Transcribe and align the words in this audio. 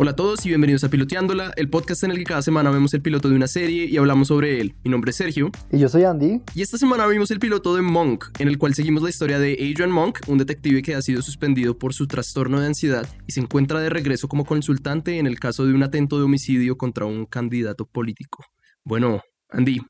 Hola 0.00 0.12
a 0.12 0.16
todos 0.16 0.46
y 0.46 0.50
bienvenidos 0.50 0.84
a 0.84 0.90
Piloteándola, 0.90 1.50
el 1.56 1.70
podcast 1.70 2.04
en 2.04 2.12
el 2.12 2.18
que 2.18 2.24
cada 2.24 2.40
semana 2.40 2.70
vemos 2.70 2.94
el 2.94 3.02
piloto 3.02 3.28
de 3.28 3.34
una 3.34 3.48
serie 3.48 3.86
y 3.86 3.96
hablamos 3.96 4.28
sobre 4.28 4.60
él. 4.60 4.76
Mi 4.84 4.92
nombre 4.92 5.10
es 5.10 5.16
Sergio. 5.16 5.50
Y 5.72 5.78
yo 5.80 5.88
soy 5.88 6.04
Andy. 6.04 6.40
Y 6.54 6.62
esta 6.62 6.78
semana 6.78 7.04
vimos 7.08 7.32
el 7.32 7.40
piloto 7.40 7.74
de 7.74 7.82
Monk, 7.82 8.26
en 8.38 8.46
el 8.46 8.58
cual 8.58 8.74
seguimos 8.74 9.02
la 9.02 9.08
historia 9.08 9.40
de 9.40 9.54
Adrian 9.54 9.90
Monk, 9.90 10.20
un 10.28 10.38
detective 10.38 10.82
que 10.82 10.94
ha 10.94 11.02
sido 11.02 11.20
suspendido 11.20 11.76
por 11.78 11.94
su 11.94 12.06
trastorno 12.06 12.60
de 12.60 12.68
ansiedad 12.68 13.08
y 13.26 13.32
se 13.32 13.40
encuentra 13.40 13.80
de 13.80 13.90
regreso 13.90 14.28
como 14.28 14.44
consultante 14.44 15.18
en 15.18 15.26
el 15.26 15.40
caso 15.40 15.66
de 15.66 15.74
un 15.74 15.82
atento 15.82 16.16
de 16.16 16.22
homicidio 16.22 16.78
contra 16.78 17.04
un 17.04 17.26
candidato 17.26 17.84
político. 17.84 18.44
Bueno, 18.84 19.20
Andy, 19.48 19.80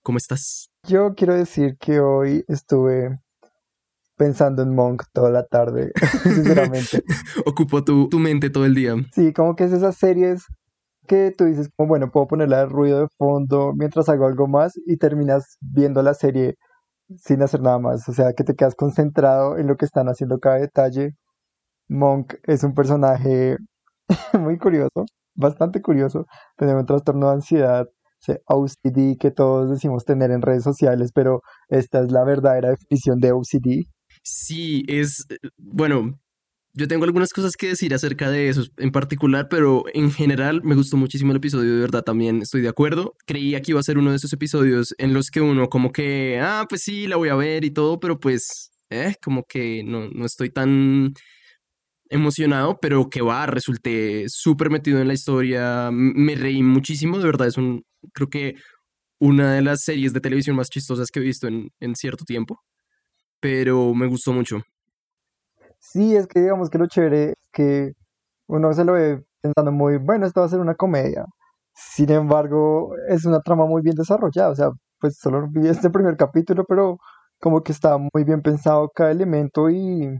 ¿cómo 0.00 0.16
estás? 0.16 0.70
Yo 0.84 1.12
quiero 1.14 1.34
decir 1.34 1.76
que 1.78 2.00
hoy 2.00 2.46
estuve 2.48 3.18
pensando 4.18 4.62
en 4.62 4.74
Monk 4.74 5.04
toda 5.14 5.30
la 5.30 5.44
tarde, 5.44 5.92
sinceramente. 6.22 7.02
Ocupó 7.46 7.84
tu, 7.84 8.08
tu, 8.08 8.18
mente 8.18 8.50
todo 8.50 8.66
el 8.66 8.74
día. 8.74 8.94
Sí, 9.14 9.32
como 9.32 9.56
que 9.56 9.64
es 9.64 9.72
esas 9.72 9.96
series 9.96 10.44
que 11.06 11.32
tú 11.36 11.44
dices, 11.44 11.70
como 11.76 11.88
bueno, 11.88 12.10
puedo 12.10 12.26
ponerla 12.26 12.58
de 12.58 12.66
ruido 12.66 13.00
de 13.00 13.08
fondo 13.16 13.72
mientras 13.74 14.08
hago 14.10 14.26
algo 14.26 14.46
más 14.46 14.74
y 14.86 14.98
terminas 14.98 15.56
viendo 15.60 16.02
la 16.02 16.12
serie 16.12 16.56
sin 17.16 17.42
hacer 17.42 17.62
nada 17.62 17.78
más. 17.78 18.08
O 18.08 18.12
sea, 18.12 18.34
que 18.34 18.44
te 18.44 18.54
quedas 18.54 18.74
concentrado 18.74 19.56
en 19.58 19.66
lo 19.66 19.76
que 19.76 19.86
están 19.86 20.08
haciendo 20.08 20.38
cada 20.38 20.56
detalle. 20.56 21.12
Monk 21.88 22.34
es 22.44 22.64
un 22.64 22.74
personaje 22.74 23.56
muy 24.38 24.58
curioso, 24.58 25.06
bastante 25.34 25.80
curioso. 25.82 26.26
Tener 26.56 26.76
un 26.76 26.86
trastorno 26.86 27.28
de 27.28 27.34
ansiedad, 27.34 27.86
OCD 28.46 29.16
que 29.18 29.30
todos 29.30 29.70
decimos 29.70 30.04
tener 30.04 30.30
en 30.30 30.42
redes 30.42 30.64
sociales, 30.64 31.12
pero 31.14 31.40
esta 31.68 32.00
es 32.00 32.12
la 32.12 32.24
verdadera 32.24 32.70
definición 32.70 33.20
de 33.20 33.32
OCD. 33.32 33.86
Sí, 34.30 34.84
es, 34.88 35.24
eh, 35.30 35.38
bueno, 35.56 36.20
yo 36.74 36.86
tengo 36.86 37.04
algunas 37.04 37.32
cosas 37.32 37.56
que 37.56 37.68
decir 37.68 37.94
acerca 37.94 38.30
de 38.30 38.50
eso 38.50 38.62
en 38.76 38.92
particular, 38.92 39.48
pero 39.48 39.84
en 39.94 40.12
general 40.12 40.62
me 40.64 40.74
gustó 40.74 40.98
muchísimo 40.98 41.30
el 41.32 41.38
episodio, 41.38 41.74
de 41.74 41.80
verdad 41.80 42.02
también 42.04 42.42
estoy 42.42 42.60
de 42.60 42.68
acuerdo. 42.68 43.14
Creía 43.26 43.62
que 43.62 43.72
iba 43.72 43.80
a 43.80 43.82
ser 43.82 43.96
uno 43.98 44.10
de 44.10 44.16
esos 44.18 44.32
episodios 44.34 44.94
en 44.98 45.14
los 45.14 45.30
que 45.30 45.40
uno 45.40 45.68
como 45.70 45.92
que, 45.92 46.38
ah, 46.42 46.66
pues 46.68 46.82
sí, 46.82 47.06
la 47.06 47.16
voy 47.16 47.30
a 47.30 47.36
ver 47.36 47.64
y 47.64 47.70
todo, 47.70 47.98
pero 48.00 48.20
pues, 48.20 48.70
eh, 48.90 49.14
como 49.22 49.44
que 49.44 49.82
no, 49.84 50.08
no 50.10 50.26
estoy 50.26 50.50
tan 50.50 51.14
emocionado, 52.10 52.78
pero 52.80 53.10
que 53.10 53.22
va, 53.22 53.46
resulté 53.46 54.26
súper 54.28 54.70
metido 54.70 55.00
en 55.00 55.08
la 55.08 55.14
historia, 55.14 55.90
me 55.92 56.34
reí 56.36 56.62
muchísimo, 56.62 57.18
de 57.18 57.24
verdad 57.26 57.48
es 57.48 57.56
un, 57.58 57.84
creo 58.14 58.28
que 58.30 58.56
una 59.20 59.54
de 59.54 59.62
las 59.62 59.82
series 59.84 60.12
de 60.14 60.20
televisión 60.20 60.56
más 60.56 60.70
chistosas 60.70 61.10
que 61.10 61.20
he 61.20 61.22
visto 61.22 61.48
en, 61.48 61.70
en 61.80 61.96
cierto 61.96 62.24
tiempo 62.24 62.62
pero 63.40 63.94
me 63.94 64.06
gustó 64.06 64.32
mucho. 64.32 64.62
Sí, 65.78 66.16
es 66.16 66.26
que 66.26 66.40
digamos 66.40 66.70
que 66.70 66.78
lo 66.78 66.86
chévere 66.86 67.30
es 67.30 67.34
que 67.52 67.92
uno 68.48 68.72
se 68.74 68.84
lo 68.84 68.94
ve 68.94 69.24
pensando 69.40 69.72
muy, 69.72 69.98
bueno, 69.98 70.26
esto 70.26 70.40
va 70.40 70.46
a 70.46 70.50
ser 70.50 70.60
una 70.60 70.74
comedia. 70.74 71.24
Sin 71.74 72.10
embargo, 72.10 72.94
es 73.08 73.24
una 73.24 73.40
trama 73.40 73.66
muy 73.66 73.82
bien 73.82 73.94
desarrollada. 73.96 74.50
O 74.50 74.56
sea, 74.56 74.70
pues 75.00 75.18
solo 75.18 75.48
vi 75.50 75.68
este 75.68 75.90
primer 75.90 76.16
capítulo, 76.16 76.64
pero 76.66 76.98
como 77.40 77.62
que 77.62 77.72
estaba 77.72 77.98
muy 77.98 78.24
bien 78.24 78.42
pensado 78.42 78.90
cada 78.94 79.10
elemento 79.12 79.70
y 79.70 80.18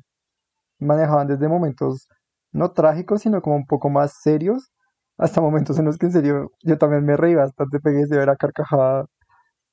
manejaban 0.81 1.29
desde 1.29 1.49
momentos 1.49 2.09
no 2.53 2.73
trágicos, 2.73 3.23
sino 3.23 3.43
como 3.43 3.57
un 3.57 3.67
poco 3.67 3.91
más 3.91 4.15
serios, 4.23 4.71
hasta 5.19 5.41
momentos 5.41 5.79
en 5.79 5.87
los 5.87 5.99
que 5.99 6.07
en 6.07 6.13
serio 6.13 6.53
yo 6.63 6.79
también 6.79 7.05
me 7.05 7.17
reí 7.17 7.35
bastante, 7.35 7.81
pegué 7.81 8.07
de 8.07 8.19
ver 8.19 8.31
a 8.31 8.37
carcajada 8.37 9.07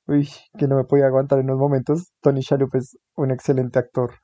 uy, 0.06 0.28
que 0.58 0.66
no 0.66 0.76
me 0.76 0.84
podía 0.84 1.06
aguantar 1.06 1.38
en 1.38 1.46
unos 1.46 1.58
momentos. 1.58 2.12
Tony 2.20 2.40
Shalhoub 2.40 2.74
es 2.74 2.96
un 3.16 3.30
excelente 3.30 3.78
actor. 3.78 4.14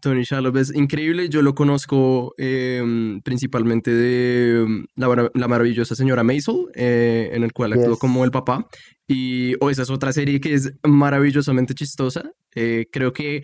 Tony 0.00 0.22
Shalhoub 0.22 0.56
es 0.58 0.74
increíble, 0.74 1.28
yo 1.28 1.40
lo 1.40 1.54
conozco 1.54 2.34
em, 2.36 3.20
principalmente 3.22 3.90
de 3.90 4.62
em, 4.62 4.84
la, 4.96 5.48
maravillosa 5.48 5.94
señora 5.94 6.24
Maisel, 6.24 6.66
eh, 6.74 7.30
en 7.32 7.42
el 7.42 7.52
cual 7.52 7.72
actuó 7.72 7.96
como 7.96 8.24
el 8.24 8.30
papá, 8.30 8.66
y 9.06 9.54
o 9.60 9.70
esa 9.70 9.82
es 9.82 9.90
otra 9.90 10.12
serie 10.12 10.40
que 10.40 10.54
es 10.54 10.72
maravillosamente 10.86 11.74
chistosa, 11.74 12.30
eh, 12.54 12.86
creo 12.92 13.12
que 13.12 13.42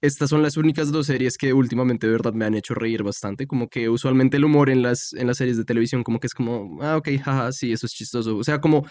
estas 0.00 0.30
son 0.30 0.42
las 0.42 0.56
únicas 0.56 0.92
dos 0.92 1.06
series 1.06 1.36
que 1.36 1.52
últimamente 1.52 2.06
de 2.06 2.12
verdad 2.12 2.32
me 2.32 2.44
han 2.44 2.54
hecho 2.54 2.74
reír 2.74 3.02
bastante, 3.02 3.48
como 3.48 3.68
que 3.68 3.88
usualmente 3.88 4.36
el 4.36 4.44
humor 4.44 4.70
en 4.70 4.82
las, 4.82 5.12
en 5.14 5.26
las 5.26 5.38
series 5.38 5.56
de 5.56 5.64
televisión 5.64 6.04
como 6.04 6.20
que 6.20 6.28
es 6.28 6.34
como, 6.34 6.80
ah, 6.82 6.96
ok, 6.98 7.08
jaja, 7.20 7.50
sí, 7.50 7.72
eso 7.72 7.86
es 7.86 7.92
chistoso, 7.92 8.36
o 8.36 8.44
sea, 8.44 8.60
como 8.60 8.86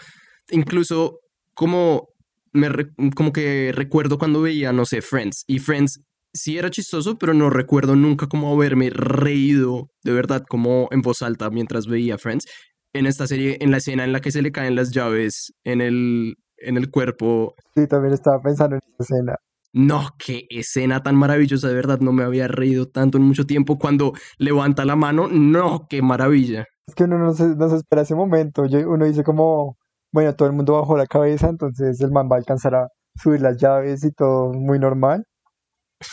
incluso 0.50 1.20
como, 1.58 2.10
me 2.52 2.68
como 3.16 3.32
que 3.32 3.72
recuerdo 3.74 4.16
cuando 4.16 4.40
veía, 4.40 4.72
no 4.72 4.86
sé, 4.86 5.02
Friends. 5.02 5.42
Y 5.48 5.58
Friends 5.58 6.00
sí 6.32 6.56
era 6.56 6.70
chistoso, 6.70 7.18
pero 7.18 7.34
no 7.34 7.50
recuerdo 7.50 7.96
nunca 7.96 8.28
como 8.28 8.54
haberme 8.54 8.90
reído 8.90 9.90
de 10.04 10.12
verdad, 10.12 10.44
como 10.48 10.86
en 10.92 11.02
voz 11.02 11.20
alta 11.20 11.50
mientras 11.50 11.88
veía 11.88 12.16
Friends. 12.16 12.46
En 12.92 13.06
esta 13.06 13.26
serie, 13.26 13.58
en 13.60 13.72
la 13.72 13.78
escena 13.78 14.04
en 14.04 14.12
la 14.12 14.20
que 14.20 14.30
se 14.30 14.40
le 14.40 14.52
caen 14.52 14.76
las 14.76 14.92
llaves 14.92 15.52
en 15.64 15.80
el, 15.80 16.36
en 16.58 16.76
el 16.76 16.92
cuerpo. 16.92 17.56
Sí, 17.74 17.88
también 17.88 18.14
estaba 18.14 18.40
pensando 18.40 18.76
en 18.76 18.82
esa 18.94 19.14
escena. 19.14 19.34
No, 19.72 20.10
qué 20.16 20.46
escena 20.50 21.02
tan 21.02 21.16
maravillosa, 21.16 21.66
de 21.66 21.74
verdad, 21.74 21.98
no 21.98 22.12
me 22.12 22.22
había 22.22 22.46
reído 22.46 22.86
tanto 22.86 23.18
en 23.18 23.24
mucho 23.24 23.46
tiempo. 23.46 23.80
Cuando 23.80 24.12
levanta 24.38 24.84
la 24.84 24.94
mano, 24.94 25.26
no, 25.26 25.88
qué 25.90 26.02
maravilla. 26.02 26.66
Es 26.86 26.94
que 26.94 27.04
uno 27.04 27.18
no 27.18 27.34
se, 27.34 27.48
no 27.48 27.68
se 27.68 27.76
espera 27.76 28.02
ese 28.02 28.14
momento. 28.14 28.62
uno 28.62 29.04
dice 29.04 29.24
como, 29.24 29.76
bueno, 30.12 30.34
todo 30.34 30.48
el 30.48 30.54
mundo 30.54 30.74
bajó 30.74 30.96
la 30.96 31.06
cabeza, 31.06 31.48
entonces 31.48 32.00
el 32.00 32.10
man 32.10 32.28
va 32.30 32.36
a 32.36 32.38
alcanzar 32.38 32.74
a 32.74 32.88
subir 33.14 33.40
las 33.40 33.56
llaves 33.58 34.04
y 34.04 34.12
todo 34.12 34.52
muy 34.52 34.78
normal. 34.78 35.24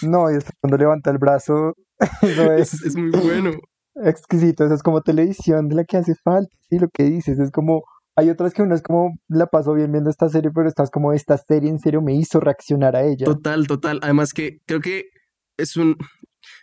No, 0.01 0.31
y 0.31 0.39
cuando 0.61 0.78
levanta 0.78 1.11
el 1.11 1.17
brazo, 1.17 1.73
es, 2.57 2.73
es, 2.84 2.95
muy 2.95 3.11
bueno. 3.11 3.51
Exquisito, 4.03 4.66
eso 4.66 4.73
es 4.73 4.84
como 4.84 5.01
televisión 5.01 5.69
de 5.69 5.75
la 5.75 5.85
que 5.85 5.97
hace 5.97 6.16
falta, 6.16 6.53
sí, 6.69 6.79
lo 6.79 6.89
que 6.89 7.03
dices, 7.03 7.39
es 7.39 7.50
como, 7.51 7.84
hay 8.17 8.29
otras 8.29 8.53
que 8.53 8.61
uno 8.61 8.75
es 8.75 8.81
como, 8.81 9.17
la 9.29 9.47
paso 9.47 9.73
bien 9.73 9.91
viendo 9.91 10.09
esta 10.09 10.28
serie, 10.28 10.51
pero 10.53 10.67
estás 10.67 10.89
como, 10.89 11.13
esta 11.13 11.38
serie 11.38 11.69
en 11.69 11.79
serio 11.79 12.01
me 12.01 12.13
hizo 12.13 12.41
reaccionar 12.41 12.97
a 12.97 13.03
ella. 13.03 13.25
Total, 13.25 13.67
total, 13.67 14.00
además 14.03 14.34
que 14.34 14.57
creo 14.66 14.81
que 14.81 15.05
es 15.57 15.78
un, 15.78 15.95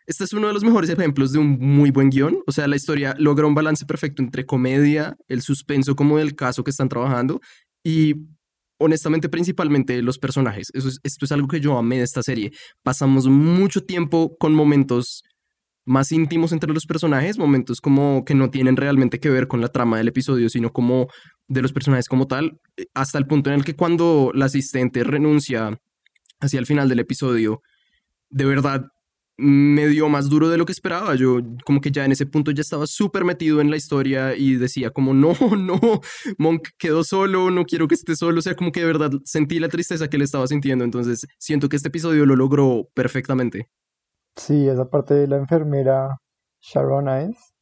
este 0.06 0.24
es 0.24 0.32
uno 0.32 0.48
de 0.48 0.54
los 0.54 0.64
mejores 0.64 0.90
ejemplos 0.90 1.32
de 1.32 1.38
un 1.38 1.58
muy 1.58 1.90
buen 1.90 2.10
guion. 2.10 2.38
O 2.46 2.52
sea, 2.52 2.66
la 2.66 2.76
historia 2.76 3.14
logra 3.18 3.46
un 3.46 3.54
balance 3.54 3.84
perfecto 3.86 4.22
entre 4.22 4.46
comedia, 4.46 5.16
el 5.28 5.42
suspenso 5.42 5.94
como 5.96 6.18
del 6.18 6.34
caso 6.34 6.64
que 6.64 6.70
están 6.70 6.88
trabajando 6.88 7.40
y 7.84 8.14
honestamente 8.78 9.28
principalmente 9.28 10.02
los 10.02 10.18
personajes. 10.18 10.68
Eso 10.74 10.88
esto 11.02 11.24
es 11.24 11.32
algo 11.32 11.48
que 11.48 11.60
yo 11.60 11.78
amé 11.78 11.98
de 11.98 12.04
esta 12.04 12.22
serie. 12.22 12.52
Pasamos 12.82 13.26
mucho 13.28 13.84
tiempo 13.84 14.36
con 14.38 14.54
momentos 14.54 15.22
más 15.84 16.12
íntimos 16.12 16.52
entre 16.52 16.72
los 16.72 16.86
personajes, 16.86 17.38
momentos 17.38 17.80
como 17.80 18.24
que 18.24 18.34
no 18.34 18.50
tienen 18.50 18.76
realmente 18.76 19.18
que 19.18 19.30
ver 19.30 19.48
con 19.48 19.60
la 19.60 19.68
trama 19.68 19.98
del 19.98 20.08
episodio, 20.08 20.48
sino 20.48 20.72
como 20.72 21.08
de 21.48 21.62
los 21.62 21.72
personajes 21.72 22.08
como 22.08 22.26
tal, 22.26 22.60
hasta 22.94 23.18
el 23.18 23.26
punto 23.26 23.50
en 23.50 23.56
el 23.56 23.64
que 23.64 23.74
cuando 23.74 24.30
la 24.34 24.46
asistente 24.46 25.04
renuncia 25.04 25.76
hacia 26.40 26.58
el 26.58 26.66
final 26.66 26.88
del 26.88 27.00
episodio, 27.00 27.62
de 28.30 28.44
verdad 28.44 28.86
me 29.38 29.86
dio 29.86 30.08
más 30.08 30.28
duro 30.28 30.48
de 30.48 30.58
lo 30.58 30.66
que 30.66 30.72
esperaba. 30.72 31.14
Yo 31.14 31.38
como 31.64 31.80
que 31.80 31.90
ya 31.90 32.04
en 32.04 32.12
ese 32.12 32.26
punto 32.26 32.50
ya 32.50 32.60
estaba 32.60 32.86
súper 32.86 33.24
metido 33.24 33.60
en 33.60 33.70
la 33.70 33.76
historia 33.76 34.36
y 34.36 34.56
decía 34.56 34.90
como, 34.90 35.14
no, 35.14 35.32
no, 35.56 35.80
Monk 36.38 36.68
quedó 36.78 37.04
solo, 37.04 37.50
no 37.50 37.64
quiero 37.64 37.88
que 37.88 37.94
esté 37.94 38.16
solo. 38.16 38.38
O 38.38 38.42
sea, 38.42 38.54
como 38.54 38.72
que 38.72 38.80
de 38.80 38.86
verdad 38.86 39.10
sentí 39.24 39.58
la 39.58 39.68
tristeza 39.68 40.08
que 40.08 40.18
le 40.18 40.24
estaba 40.24 40.46
sintiendo. 40.46 40.84
Entonces 40.84 41.26
siento 41.38 41.68
que 41.68 41.76
este 41.76 41.88
episodio 41.88 42.26
lo 42.26 42.36
logró 42.36 42.88
perfectamente. 42.94 43.68
Sí, 44.36 44.68
esa 44.68 44.88
parte 44.88 45.14
de 45.14 45.26
la 45.26 45.36
enfermera 45.36 46.18
Sharon 46.60 47.08
Ives 47.08 47.52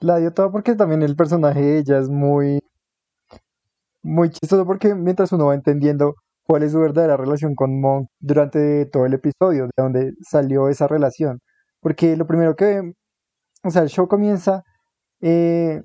la 0.00 0.18
dio 0.18 0.32
todo 0.32 0.50
porque 0.52 0.74
también 0.74 1.02
el 1.02 1.16
personaje 1.16 1.60
de 1.60 1.78
ella 1.78 1.98
es 1.98 2.08
muy, 2.08 2.60
muy 4.02 4.30
chistoso 4.30 4.66
porque 4.66 4.94
mientras 4.94 5.32
uno 5.32 5.46
va 5.46 5.54
entendiendo 5.54 6.14
cuál 6.44 6.62
es 6.64 6.72
su 6.72 6.80
verdadera 6.80 7.16
relación 7.16 7.54
con 7.54 7.80
Monk 7.80 8.08
durante 8.20 8.86
todo 8.86 9.06
el 9.06 9.14
episodio, 9.14 9.66
de 9.66 9.72
dónde 9.76 10.12
salió 10.22 10.68
esa 10.68 10.88
relación. 10.88 11.40
Porque 11.80 12.16
lo 12.16 12.26
primero 12.26 12.56
que, 12.56 12.92
o 13.64 13.70
sea, 13.70 13.82
el 13.82 13.88
show 13.88 14.08
comienza 14.08 14.62
eh, 15.20 15.82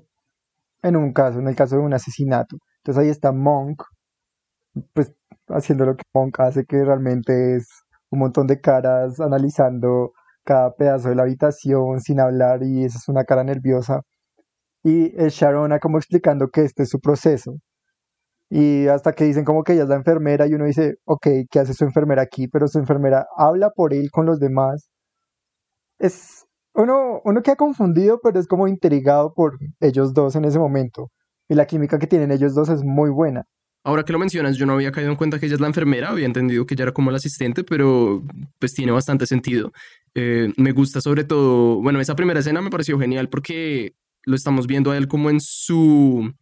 en 0.82 0.96
un 0.96 1.12
caso, 1.12 1.38
en 1.40 1.48
el 1.48 1.56
caso 1.56 1.76
de 1.76 1.82
un 1.82 1.94
asesinato. 1.94 2.56
Entonces 2.78 3.04
ahí 3.04 3.10
está 3.10 3.32
Monk, 3.32 3.82
pues 4.94 5.14
haciendo 5.48 5.86
lo 5.86 5.96
que 5.96 6.04
Monk 6.14 6.40
hace, 6.40 6.64
que 6.64 6.84
realmente 6.84 7.56
es 7.56 7.68
un 8.10 8.20
montón 8.20 8.46
de 8.46 8.60
caras 8.60 9.20
analizando 9.20 10.12
cada 10.44 10.74
pedazo 10.74 11.10
de 11.10 11.14
la 11.16 11.22
habitación 11.24 12.00
sin 12.00 12.20
hablar 12.20 12.62
y 12.62 12.84
esa 12.84 12.98
es 12.98 13.08
una 13.08 13.24
cara 13.24 13.44
nerviosa. 13.44 14.02
Y 14.82 15.12
es 15.20 15.34
Sharona 15.34 15.78
como 15.80 15.98
explicando 15.98 16.48
que 16.50 16.62
este 16.64 16.84
es 16.84 16.90
su 16.90 17.00
proceso, 17.00 17.54
y 18.50 18.86
hasta 18.86 19.12
que 19.12 19.24
dicen 19.24 19.44
como 19.44 19.62
que 19.62 19.74
ella 19.74 19.82
es 19.82 19.88
la 19.88 19.96
enfermera 19.96 20.46
y 20.46 20.54
uno 20.54 20.64
dice, 20.64 20.96
ok, 21.04 21.26
¿qué 21.50 21.58
hace 21.58 21.74
su 21.74 21.84
enfermera 21.84 22.22
aquí? 22.22 22.48
Pero 22.48 22.66
su 22.68 22.78
enfermera 22.78 23.26
habla 23.36 23.70
por 23.70 23.92
él 23.92 24.10
con 24.10 24.26
los 24.26 24.40
demás. 24.40 24.88
Es 25.98 26.46
uno, 26.74 27.20
uno 27.24 27.42
queda 27.42 27.56
confundido, 27.56 28.20
pero 28.22 28.38
es 28.38 28.46
como 28.46 28.68
intrigado 28.68 29.34
por 29.34 29.58
ellos 29.80 30.14
dos 30.14 30.36
en 30.36 30.44
ese 30.44 30.58
momento. 30.58 31.10
Y 31.48 31.54
la 31.54 31.66
química 31.66 31.98
que 31.98 32.06
tienen 32.06 32.30
ellos 32.30 32.54
dos 32.54 32.68
es 32.68 32.82
muy 32.82 33.10
buena. 33.10 33.44
Ahora 33.84 34.02
que 34.02 34.12
lo 34.12 34.18
mencionas, 34.18 34.56
yo 34.56 34.66
no 34.66 34.74
había 34.74 34.92
caído 34.92 35.10
en 35.10 35.16
cuenta 35.16 35.38
que 35.38 35.46
ella 35.46 35.54
es 35.54 35.60
la 35.60 35.66
enfermera, 35.66 36.10
había 36.10 36.26
entendido 36.26 36.66
que 36.66 36.74
ella 36.74 36.84
era 36.84 36.92
como 36.92 37.10
la 37.10 37.16
asistente, 37.16 37.64
pero 37.64 38.22
pues 38.58 38.74
tiene 38.74 38.92
bastante 38.92 39.26
sentido. 39.26 39.72
Eh, 40.14 40.52
me 40.56 40.72
gusta 40.72 41.00
sobre 41.00 41.24
todo, 41.24 41.80
bueno, 41.80 42.00
esa 42.00 42.14
primera 42.16 42.40
escena 42.40 42.60
me 42.60 42.70
pareció 42.70 42.98
genial 42.98 43.28
porque 43.28 43.94
lo 44.24 44.36
estamos 44.36 44.66
viendo 44.66 44.90
a 44.90 44.96
él 44.96 45.08
como 45.08 45.30
en 45.30 45.40
su, 45.40 46.34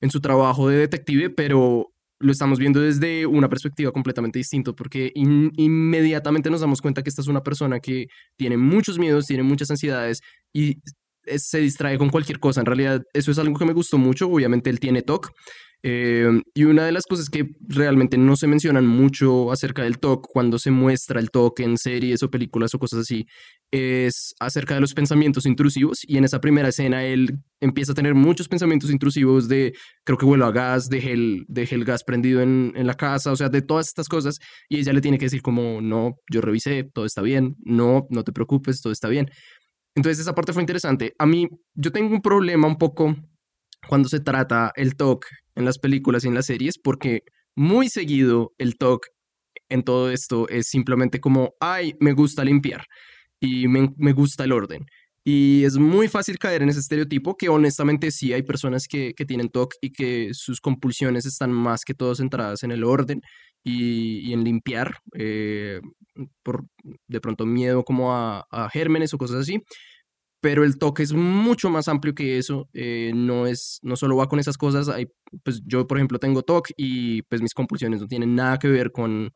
en 0.00 0.10
su 0.10 0.20
trabajo 0.20 0.68
de 0.68 0.78
detective, 0.78 1.30
pero 1.30 1.92
lo 2.20 2.32
estamos 2.32 2.58
viendo 2.58 2.80
desde 2.80 3.24
una 3.26 3.48
perspectiva 3.48 3.92
completamente 3.92 4.38
distinta, 4.38 4.72
porque 4.72 5.10
inmediatamente 5.14 6.50
nos 6.50 6.60
damos 6.60 6.82
cuenta 6.82 7.02
que 7.02 7.08
esta 7.08 7.22
es 7.22 7.28
una 7.28 7.42
persona 7.42 7.80
que 7.80 8.06
tiene 8.36 8.58
muchos 8.58 8.98
miedos, 8.98 9.26
tiene 9.26 9.42
muchas 9.42 9.70
ansiedades 9.70 10.20
y 10.52 10.76
se 11.36 11.58
distrae 11.58 11.98
con 11.98 12.10
cualquier 12.10 12.38
cosa. 12.38 12.60
En 12.60 12.66
realidad, 12.66 13.02
eso 13.12 13.30
es 13.30 13.38
algo 13.38 13.58
que 13.58 13.64
me 13.64 13.72
gustó 13.72 13.98
mucho. 13.98 14.28
Obviamente, 14.28 14.70
él 14.70 14.80
tiene 14.80 15.02
TOC, 15.02 15.32
Em, 15.82 16.42
y 16.52 16.64
una 16.64 16.84
de 16.84 16.92
las 16.92 17.04
cosas 17.06 17.30
que 17.30 17.46
realmente 17.66 18.18
no 18.18 18.36
se 18.36 18.46
mencionan 18.46 18.86
mucho 18.86 19.50
acerca 19.50 19.82
del 19.82 19.98
TOC 19.98 20.26
cuando 20.30 20.58
se 20.58 20.70
muestra 20.70 21.20
el 21.20 21.30
TOC 21.30 21.60
en 21.60 21.78
series 21.78 22.22
o 22.22 22.30
películas 22.30 22.74
o 22.74 22.78
cosas 22.78 23.00
así 23.00 23.26
es 23.70 24.34
acerca 24.40 24.74
de 24.74 24.80
los 24.80 24.92
pensamientos 24.92 25.46
intrusivos. 25.46 26.00
Y 26.02 26.18
en 26.18 26.24
esa 26.24 26.40
primera 26.40 26.68
escena 26.68 27.04
él 27.04 27.38
empieza 27.60 27.92
a 27.92 27.94
tener 27.94 28.14
muchos 28.14 28.48
pensamientos 28.48 28.90
intrusivos 28.90 29.48
de 29.48 29.72
creo 30.04 30.18
que 30.18 30.26
vuelo 30.26 30.44
a 30.44 30.52
gas, 30.52 30.88
dejé 30.88 31.12
el, 31.12 31.46
el 31.48 31.84
gas 31.84 32.04
prendido 32.04 32.42
en, 32.42 32.72
en 32.76 32.86
la 32.86 32.94
casa, 32.94 33.32
o 33.32 33.36
sea, 33.36 33.48
de 33.48 33.62
todas 33.62 33.88
estas 33.88 34.08
cosas. 34.08 34.38
Y 34.68 34.80
ella 34.80 34.92
le 34.92 35.00
tiene 35.00 35.18
que 35.18 35.26
decir 35.26 35.40
como, 35.40 35.80
no, 35.80 36.16
yo 36.30 36.42
revisé, 36.42 36.84
todo 36.92 37.06
está 37.06 37.22
bien, 37.22 37.56
no, 37.64 38.06
no 38.10 38.22
te 38.22 38.32
preocupes, 38.32 38.82
todo 38.82 38.92
está 38.92 39.08
bien. 39.08 39.30
Entonces 39.94 40.20
esa 40.20 40.34
parte 40.34 40.52
fue 40.52 40.62
interesante. 40.62 41.14
A 41.18 41.26
mí, 41.26 41.48
yo 41.74 41.92
tengo 41.92 42.14
un 42.14 42.22
problema 42.22 42.66
un 42.66 42.76
poco 42.76 43.16
cuando 43.88 44.08
se 44.08 44.20
trata 44.20 44.72
el 44.76 44.96
TOC 44.96 45.26
en 45.56 45.64
las 45.64 45.78
películas 45.78 46.24
y 46.24 46.28
en 46.28 46.34
las 46.34 46.46
series, 46.46 46.78
porque 46.78 47.22
muy 47.56 47.88
seguido 47.88 48.52
el 48.58 48.76
TOC 48.76 49.06
en 49.68 49.82
todo 49.82 50.10
esto 50.10 50.48
es 50.48 50.68
simplemente 50.68 51.20
como, 51.20 51.54
ay, 51.60 51.94
me 52.00 52.12
gusta 52.12 52.44
limpiar 52.44 52.84
y 53.40 53.68
me, 53.68 53.92
me 53.96 54.12
gusta 54.12 54.44
el 54.44 54.52
orden. 54.52 54.86
Y 55.24 55.64
es 55.64 55.76
muy 55.76 56.08
fácil 56.08 56.38
caer 56.38 56.62
en 56.62 56.70
ese 56.70 56.80
estereotipo 56.80 57.36
que 57.36 57.48
honestamente 57.48 58.10
sí 58.10 58.32
hay 58.32 58.42
personas 58.42 58.86
que, 58.88 59.12
que 59.14 59.26
tienen 59.26 59.50
TOC 59.50 59.74
y 59.80 59.90
que 59.92 60.30
sus 60.32 60.60
compulsiones 60.60 61.26
están 61.26 61.52
más 61.52 61.84
que 61.84 61.94
todo 61.94 62.14
centradas 62.14 62.62
en 62.62 62.72
el 62.72 62.84
orden 62.84 63.20
y, 63.62 64.20
y 64.20 64.32
en 64.32 64.44
limpiar, 64.44 64.96
eh, 65.14 65.80
por 66.42 66.64
de 67.10 67.20
pronto 67.20 67.46
miedo 67.46 67.84
como 67.84 68.14
a, 68.14 68.46
gérmenes 68.72 69.12
o 69.14 69.18
cosas 69.18 69.40
así 69.40 69.62
pero 70.42 70.64
el 70.64 70.78
toque 70.78 71.02
es 71.02 71.12
mucho 71.12 71.68
más 71.68 71.86
amplio 71.88 72.14
que 72.14 72.38
eso, 72.38 72.66
eh, 72.72 73.12
no 73.14 73.46
es, 73.46 73.78
no 73.82 73.96
solo 73.96 74.16
va 74.16 74.26
con 74.26 74.38
esas 74.38 74.56
cosas, 74.56 74.88
hay, 74.88 75.06
pues 75.44 75.60
yo 75.66 75.86
por 75.86 75.98
ejemplo 75.98 76.18
tengo 76.18 76.42
TOC 76.42 76.70
y 76.78 77.20
pues 77.22 77.42
mis 77.42 77.52
compulsiones 77.52 78.00
no 78.00 78.06
tienen 78.08 78.34
nada 78.34 78.58
que 78.58 78.68
ver 78.68 78.90
con, 78.90 79.32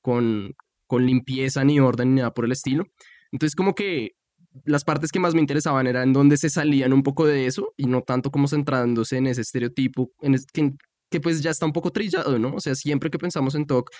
con, 0.00 0.54
con 0.86 1.04
limpieza 1.04 1.64
ni 1.64 1.80
orden 1.80 2.14
ni 2.14 2.20
nada 2.20 2.32
por 2.32 2.44
el 2.44 2.52
estilo, 2.52 2.84
entonces 3.32 3.56
como 3.56 3.74
que 3.74 4.12
las 4.64 4.84
partes 4.84 5.10
que 5.10 5.20
más 5.20 5.34
me 5.34 5.40
interesaban 5.40 5.86
eran 5.86 6.12
donde 6.12 6.36
se 6.36 6.50
salían 6.50 6.92
un 6.92 7.02
poco 7.02 7.26
de 7.26 7.46
eso 7.46 7.72
y 7.76 7.86
no 7.86 8.02
tanto 8.02 8.30
como 8.30 8.48
centrándose 8.48 9.18
en 9.18 9.26
ese 9.26 9.42
estereotipo 9.42 10.12
en 10.20 10.36
que, 10.52 10.72
que, 11.10 11.20
pues 11.20 11.42
ya 11.42 11.50
está 11.50 11.66
un 11.66 11.72
poco 11.72 11.90
trillado, 11.90 12.38
¿no? 12.38 12.54
O 12.54 12.60
sea, 12.60 12.74
siempre 12.74 13.10
que 13.10 13.18
pensamos 13.18 13.54
en 13.54 13.66
TOC 13.66 13.90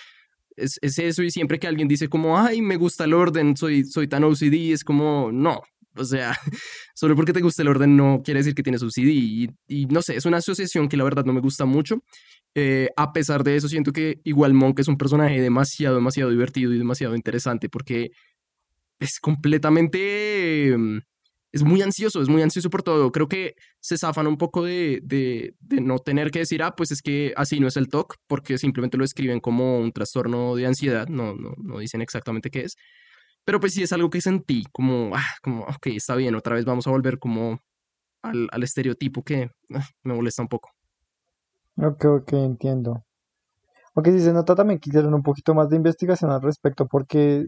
es, 0.57 0.77
es, 0.81 0.99
eso 0.99 1.23
y 1.23 1.31
siempre 1.31 1.59
que 1.59 1.67
alguien 1.67 1.87
dice 1.87 2.09
como, 2.09 2.37
ay, 2.37 2.61
me 2.61 2.75
gusta 2.75 3.05
el 3.05 3.13
orden, 3.13 3.55
soy, 3.55 3.85
soy 3.85 4.07
tan 4.07 4.23
OCD, 4.23 4.73
es 4.73 4.83
como, 4.83 5.31
no, 5.31 5.61
o 5.97 6.05
sea, 6.05 6.35
solo 6.95 7.15
porque 7.15 7.33
te 7.33 7.41
gusta 7.41 7.61
el 7.61 7.67
orden 7.67 7.97
no 7.97 8.21
quiere 8.23 8.39
decir 8.39 8.55
que 8.55 8.63
tienes 8.63 8.81
un 8.81 8.91
CD. 8.91 9.11
Y, 9.11 9.85
no 9.87 10.01
sé, 10.01 10.15
es 10.15 10.25
una 10.25 10.37
asociación 10.37 10.87
que 10.87 10.97
la 10.97 11.03
verdad 11.03 11.25
no 11.25 11.33
me 11.33 11.41
gusta 11.41 11.65
mucho. 11.65 12.03
Eh, 12.55 12.89
a 12.95 13.13
pesar 13.13 13.43
de 13.43 13.55
eso, 13.55 13.67
siento 13.67 13.91
que 13.91 14.19
igual 14.23 14.53
Monk 14.53 14.79
es 14.79 14.87
un 14.87 14.97
personaje 14.97 15.41
demasiado, 15.41 15.95
demasiado 15.95 16.31
divertido 16.31 16.73
y 16.73 16.77
demasiado 16.77 17.15
interesante 17.15 17.69
porque 17.69 18.11
es 18.99 19.19
completamente... 19.19 20.75
Es 21.51 21.63
muy 21.63 21.81
ansioso, 21.81 22.21
es 22.21 22.29
muy 22.29 22.41
ansioso 22.41 22.69
por 22.69 22.83
todo. 22.83 23.11
Creo 23.11 23.27
que 23.27 23.55
se 23.79 23.97
zafan 23.97 24.27
un 24.27 24.37
poco 24.37 24.63
de, 24.63 24.99
de, 25.03 25.53
no 25.81 25.99
tener 25.99 26.29
que 26.31 26.39
decir, 26.39 26.61
ah, 26.61 26.75
pues 26.75 26.91
es 26.91 27.01
que 27.01 27.33
así 27.37 27.59
no 27.59 27.67
es 27.67 27.77
el 27.77 27.87
TOC, 27.87 28.15
porque 28.27 28.57
simplemente 28.57 28.97
lo 28.97 29.05
escriben 29.05 29.39
como 29.39 29.79
un 29.79 29.91
trastorno 29.91 30.55
de 30.55 30.67
ansiedad, 30.67 31.07
no, 31.07 31.35
no, 31.35 31.53
no 31.57 31.79
dicen 31.79 32.01
exactamente 32.01 32.49
qué 32.49 32.61
es. 32.61 32.75
Pero 33.45 33.59
pues 33.59 33.73
sí 33.73 33.83
es 33.83 33.93
algo 33.93 34.09
que 34.09 34.19
sentí, 34.19 34.65
como, 34.73 35.15
ah, 35.15 35.23
como, 35.41 35.63
ok, 35.63 35.87
está 35.87 36.15
bien, 36.15 36.35
otra 36.35 36.55
vez 36.55 36.65
vamos 36.65 36.85
a 36.85 36.91
volver 36.91 37.17
como 37.17 37.59
al, 38.21 38.49
al 38.51 38.63
estereotipo 38.63 39.23
que 39.23 39.49
ah, 39.73 39.87
me 40.03 40.13
molesta 40.13 40.41
un 40.41 40.49
poco. 40.49 40.71
Ok, 41.77 42.05
ok, 42.05 42.33
entiendo. 42.33 43.03
Aunque 43.95 44.11
sí 44.11 44.19
se 44.19 44.33
nota 44.33 44.53
también 44.53 44.79
que 44.79 44.89
hicieron 44.89 45.13
un 45.13 45.23
poquito 45.23 45.55
más 45.55 45.69
de 45.69 45.77
investigación 45.77 46.29
al 46.29 46.41
respecto 46.41 46.87
porque 46.87 47.47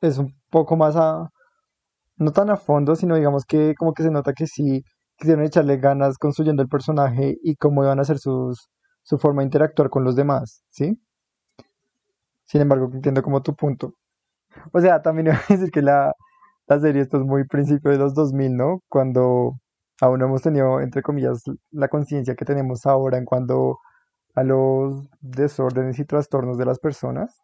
es 0.00 0.18
un 0.18 0.34
poco 0.50 0.76
más 0.76 0.96
a, 0.96 1.30
no 2.22 2.32
tan 2.32 2.50
a 2.50 2.56
fondo, 2.56 2.96
sino 2.96 3.16
digamos 3.16 3.44
que 3.44 3.74
como 3.76 3.94
que 3.94 4.02
se 4.02 4.10
nota 4.10 4.32
que 4.34 4.46
sí 4.46 4.84
quisieron 5.16 5.44
echarle 5.44 5.78
ganas 5.78 6.18
construyendo 6.18 6.62
el 6.62 6.68
personaje 6.68 7.36
y 7.42 7.56
cómo 7.56 7.84
iban 7.84 8.00
a 8.00 8.04
ser 8.04 8.18
sus, 8.18 8.68
su 9.02 9.18
forma 9.18 9.42
de 9.42 9.46
interactuar 9.46 9.90
con 9.90 10.04
los 10.04 10.16
demás, 10.16 10.64
¿sí? 10.70 10.98
Sin 12.44 12.60
embargo, 12.60 12.90
entiendo 12.92 13.22
como 13.22 13.42
tu 13.42 13.54
punto. 13.56 13.94
O 14.72 14.80
sea, 14.80 15.02
también 15.02 15.26
iba 15.28 15.36
a 15.36 15.42
decir 15.48 15.70
que 15.70 15.82
la, 15.82 16.12
la 16.66 16.80
serie 16.80 17.02
esto 17.02 17.18
es 17.18 17.24
muy 17.24 17.46
principio 17.46 17.90
de 17.90 17.98
los 17.98 18.14
2000, 18.14 18.56
¿no? 18.56 18.80
Cuando 18.88 19.54
aún 20.00 20.18
no 20.20 20.26
hemos 20.26 20.42
tenido, 20.42 20.80
entre 20.80 21.02
comillas, 21.02 21.42
la 21.70 21.88
conciencia 21.88 22.34
que 22.36 22.44
tenemos 22.44 22.86
ahora 22.86 23.18
en 23.18 23.24
cuanto 23.24 23.78
a 24.34 24.44
los 24.44 25.08
desórdenes 25.20 25.98
y 25.98 26.04
trastornos 26.06 26.58
de 26.58 26.66
las 26.66 26.78
personas. 26.80 27.42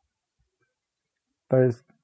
Mm, 1.51 1.98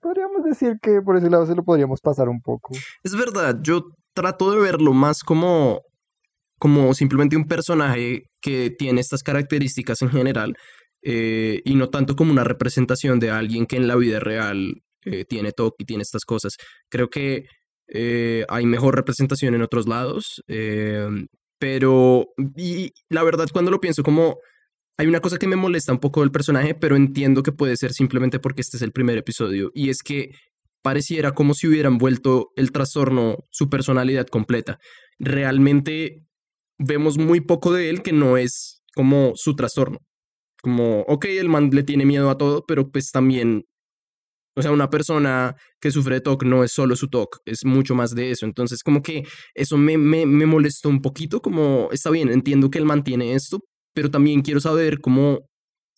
podríamos 0.00 0.44
decir 0.44 0.78
que 0.82 1.00
por 1.02 1.16
ese 1.16 1.30
lado 1.30 1.46
se 1.46 1.54
lo 1.54 1.64
podríamos 1.64 2.00
pasar 2.00 2.28
un 2.28 2.40
poco. 2.40 2.74
Es 3.02 3.16
verdad, 3.16 3.58
yo 3.62 3.84
trato 4.14 4.50
de 4.50 4.60
verlo 4.60 4.92
más 4.92 5.22
como, 5.22 5.82
como 6.58 6.94
simplemente 6.94 7.36
un 7.36 7.46
personaje 7.46 8.24
que 8.40 8.70
tiene 8.70 9.00
estas 9.00 9.22
características 9.22 10.02
en 10.02 10.10
general 10.10 10.56
eh, 11.02 11.60
y 11.64 11.74
no 11.74 11.90
tanto 11.90 12.14
como 12.14 12.32
una 12.32 12.44
representación 12.44 13.18
de 13.18 13.30
alguien 13.30 13.66
que 13.66 13.76
en 13.76 13.88
la 13.88 13.96
vida 13.96 14.20
real 14.20 14.82
eh, 15.04 15.24
tiene 15.24 15.52
TOC 15.52 15.74
y 15.78 15.84
tiene 15.84 16.02
estas 16.02 16.24
cosas. 16.24 16.56
Creo 16.88 17.08
que 17.08 17.46
eh, 17.88 18.44
hay 18.48 18.66
mejor 18.66 18.94
representación 18.94 19.54
en 19.54 19.62
otros 19.62 19.88
lados, 19.88 20.42
pero 21.58 22.26
la 23.08 23.22
verdad 23.22 23.46
cuando 23.52 23.70
lo 23.70 23.80
pienso 23.80 24.02
como 24.02 24.38
hay 24.98 25.06
una 25.06 25.20
cosa 25.20 25.38
que 25.38 25.46
me 25.48 25.56
molesta 25.56 25.92
un 25.92 25.98
poco 25.98 26.20
del 26.20 26.30
personaje, 26.30 26.74
pero 26.74 26.96
entiendo 26.96 27.42
que 27.42 27.52
puede 27.52 27.76
ser 27.76 27.92
simplemente 27.92 28.38
porque 28.38 28.60
este 28.60 28.76
es 28.76 28.82
el 28.82 28.92
primer 28.92 29.18
episodio 29.18 29.70
y 29.74 29.88
es 29.88 30.02
que 30.02 30.30
pareciera 30.82 31.32
como 31.32 31.54
si 31.54 31.68
hubieran 31.68 31.98
vuelto 31.98 32.50
el 32.56 32.72
trastorno 32.72 33.38
su 33.50 33.68
personalidad 33.70 34.26
completa. 34.26 34.78
Realmente 35.18 36.24
vemos 36.78 37.18
muy 37.18 37.40
poco 37.40 37.72
de 37.72 37.90
él 37.90 38.02
que 38.02 38.12
no 38.12 38.36
es 38.36 38.82
como 38.94 39.32
su 39.34 39.54
trastorno 39.54 39.98
como, 40.62 41.00
ok, 41.02 41.26
el 41.26 41.48
man 41.48 41.70
le 41.72 41.82
tiene 41.82 42.06
miedo 42.06 42.30
a 42.30 42.38
todo, 42.38 42.64
pero 42.66 42.90
pues 42.90 43.10
también, 43.10 43.64
o 44.56 44.62
sea, 44.62 44.70
una 44.72 44.88
persona 44.90 45.56
que 45.80 45.90
sufre 45.90 46.16
de 46.16 46.20
TOC 46.22 46.44
no 46.44 46.64
es 46.64 46.72
solo 46.72 46.96
su 46.96 47.08
TOC, 47.08 47.40
es 47.44 47.64
mucho 47.64 47.94
más 47.94 48.14
de 48.14 48.30
eso. 48.30 48.46
Entonces, 48.46 48.82
como 48.82 49.02
que 49.02 49.24
eso 49.54 49.76
me, 49.76 49.98
me, 49.98 50.24
me 50.24 50.46
molestó 50.46 50.88
un 50.88 51.02
poquito, 51.02 51.42
como, 51.42 51.88
está 51.92 52.10
bien, 52.10 52.28
entiendo 52.30 52.70
que 52.70 52.78
él 52.78 52.84
mantiene 52.86 53.34
esto, 53.34 53.60
pero 53.94 54.10
también 54.10 54.42
quiero 54.42 54.60
saber 54.60 55.00
cómo, 55.00 55.40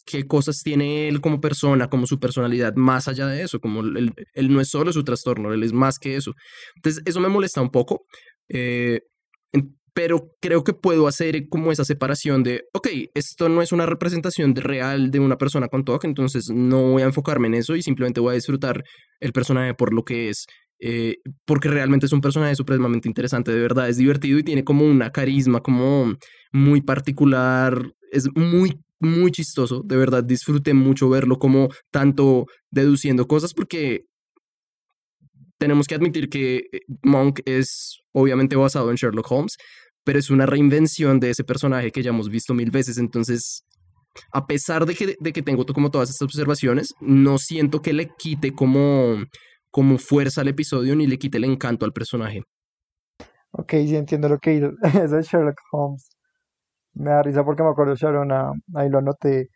qué 0.06 0.26
cosas 0.26 0.60
tiene 0.62 1.08
él 1.08 1.20
como 1.20 1.40
persona, 1.40 1.88
como 1.88 2.06
su 2.06 2.18
personalidad, 2.18 2.74
más 2.76 3.08
allá 3.08 3.26
de 3.26 3.42
eso, 3.42 3.60
como 3.60 3.80
él, 3.80 4.12
él 4.34 4.52
no 4.52 4.60
es 4.60 4.68
solo 4.68 4.92
su 4.92 5.04
trastorno, 5.04 5.52
él 5.52 5.62
es 5.62 5.72
más 5.72 5.98
que 5.98 6.16
eso. 6.16 6.32
Entonces, 6.76 7.02
eso 7.06 7.20
me 7.20 7.28
molesta 7.28 7.60
un 7.60 7.70
poco. 7.70 8.06
Eh, 8.48 9.00
pero 9.94 10.32
creo 10.40 10.64
que 10.64 10.74
puedo 10.74 11.06
hacer 11.06 11.48
como 11.48 11.70
esa 11.70 11.84
separación 11.84 12.42
de, 12.42 12.64
ok, 12.74 12.88
esto 13.14 13.48
no 13.48 13.62
es 13.62 13.70
una 13.70 13.86
representación 13.86 14.54
real 14.56 15.12
de 15.12 15.20
una 15.20 15.38
persona 15.38 15.68
con 15.68 15.84
TOC, 15.84 16.04
entonces 16.04 16.50
no 16.52 16.82
voy 16.90 17.02
a 17.02 17.06
enfocarme 17.06 17.46
en 17.46 17.54
eso 17.54 17.76
y 17.76 17.82
simplemente 17.82 18.20
voy 18.20 18.32
a 18.32 18.34
disfrutar 18.34 18.82
el 19.20 19.32
personaje 19.32 19.72
por 19.74 19.94
lo 19.94 20.02
que 20.02 20.30
es, 20.30 20.46
eh, 20.80 21.16
porque 21.46 21.68
realmente 21.68 22.06
es 22.06 22.12
un 22.12 22.20
personaje 22.20 22.54
supremamente 22.54 23.08
interesante, 23.08 23.52
de 23.52 23.60
verdad, 23.60 23.88
es 23.88 23.96
divertido 23.96 24.38
y 24.38 24.44
tiene 24.44 24.64
como 24.64 24.84
una 24.84 25.10
carisma 25.10 25.60
como 25.60 26.14
muy 26.52 26.80
particular, 26.80 27.92
es 28.10 28.28
muy 28.34 28.78
muy 29.00 29.32
chistoso, 29.32 29.82
de 29.84 29.96
verdad 29.96 30.24
disfruté 30.24 30.72
mucho 30.72 31.10
verlo 31.10 31.38
como 31.38 31.68
tanto 31.90 32.46
deduciendo 32.70 33.26
cosas 33.26 33.52
porque 33.52 34.00
tenemos 35.58 35.86
que 35.86 35.94
admitir 35.94 36.28
que 36.28 36.56
eh, 36.72 36.80
Monk 37.02 37.40
es 37.44 37.98
obviamente 38.12 38.56
basado 38.56 38.90
en 38.90 38.96
Sherlock 38.96 39.30
Holmes, 39.30 39.56
pero 40.04 40.18
es 40.18 40.30
una 40.30 40.46
reinvención 40.46 41.20
de 41.20 41.30
ese 41.30 41.44
personaje 41.44 41.90
que 41.90 42.02
ya 42.02 42.10
hemos 42.10 42.28
visto 42.28 42.54
mil 42.54 42.70
veces. 42.70 42.98
Entonces, 42.98 43.64
a 44.32 44.46
pesar 44.46 44.86
de 44.86 44.94
que, 44.94 45.16
de 45.18 45.32
que 45.32 45.42
tengo 45.42 45.64
como 45.66 45.90
todas 45.90 46.10
estas 46.10 46.26
observaciones, 46.26 46.94
no 47.00 47.38
siento 47.38 47.82
que 47.82 47.92
le 47.92 48.10
quite 48.18 48.52
como, 48.52 49.24
como 49.74 49.98
fuerza 49.98 50.42
al 50.42 50.46
episodio 50.46 50.94
ni 50.94 51.08
le 51.08 51.18
quite 51.18 51.38
el 51.38 51.42
encanto 51.42 51.84
al 51.84 51.92
personaje. 51.92 52.44
Ok, 53.50 53.72
sí 53.72 53.96
entiendo 53.96 54.28
lo 54.28 54.38
que 54.38 54.54
hizo. 54.54 54.70
Eso 55.04 55.18
es 55.18 55.26
Sherlock 55.26 55.58
Holmes. 55.72 56.10
Me 56.92 57.10
da 57.10 57.24
risa 57.24 57.44
porque 57.44 57.64
me 57.64 57.70
acuerdo 57.70 57.96
Sharon, 57.96 58.30
ahí 58.76 58.88
lo 58.88 58.98
anoté. 58.98 59.48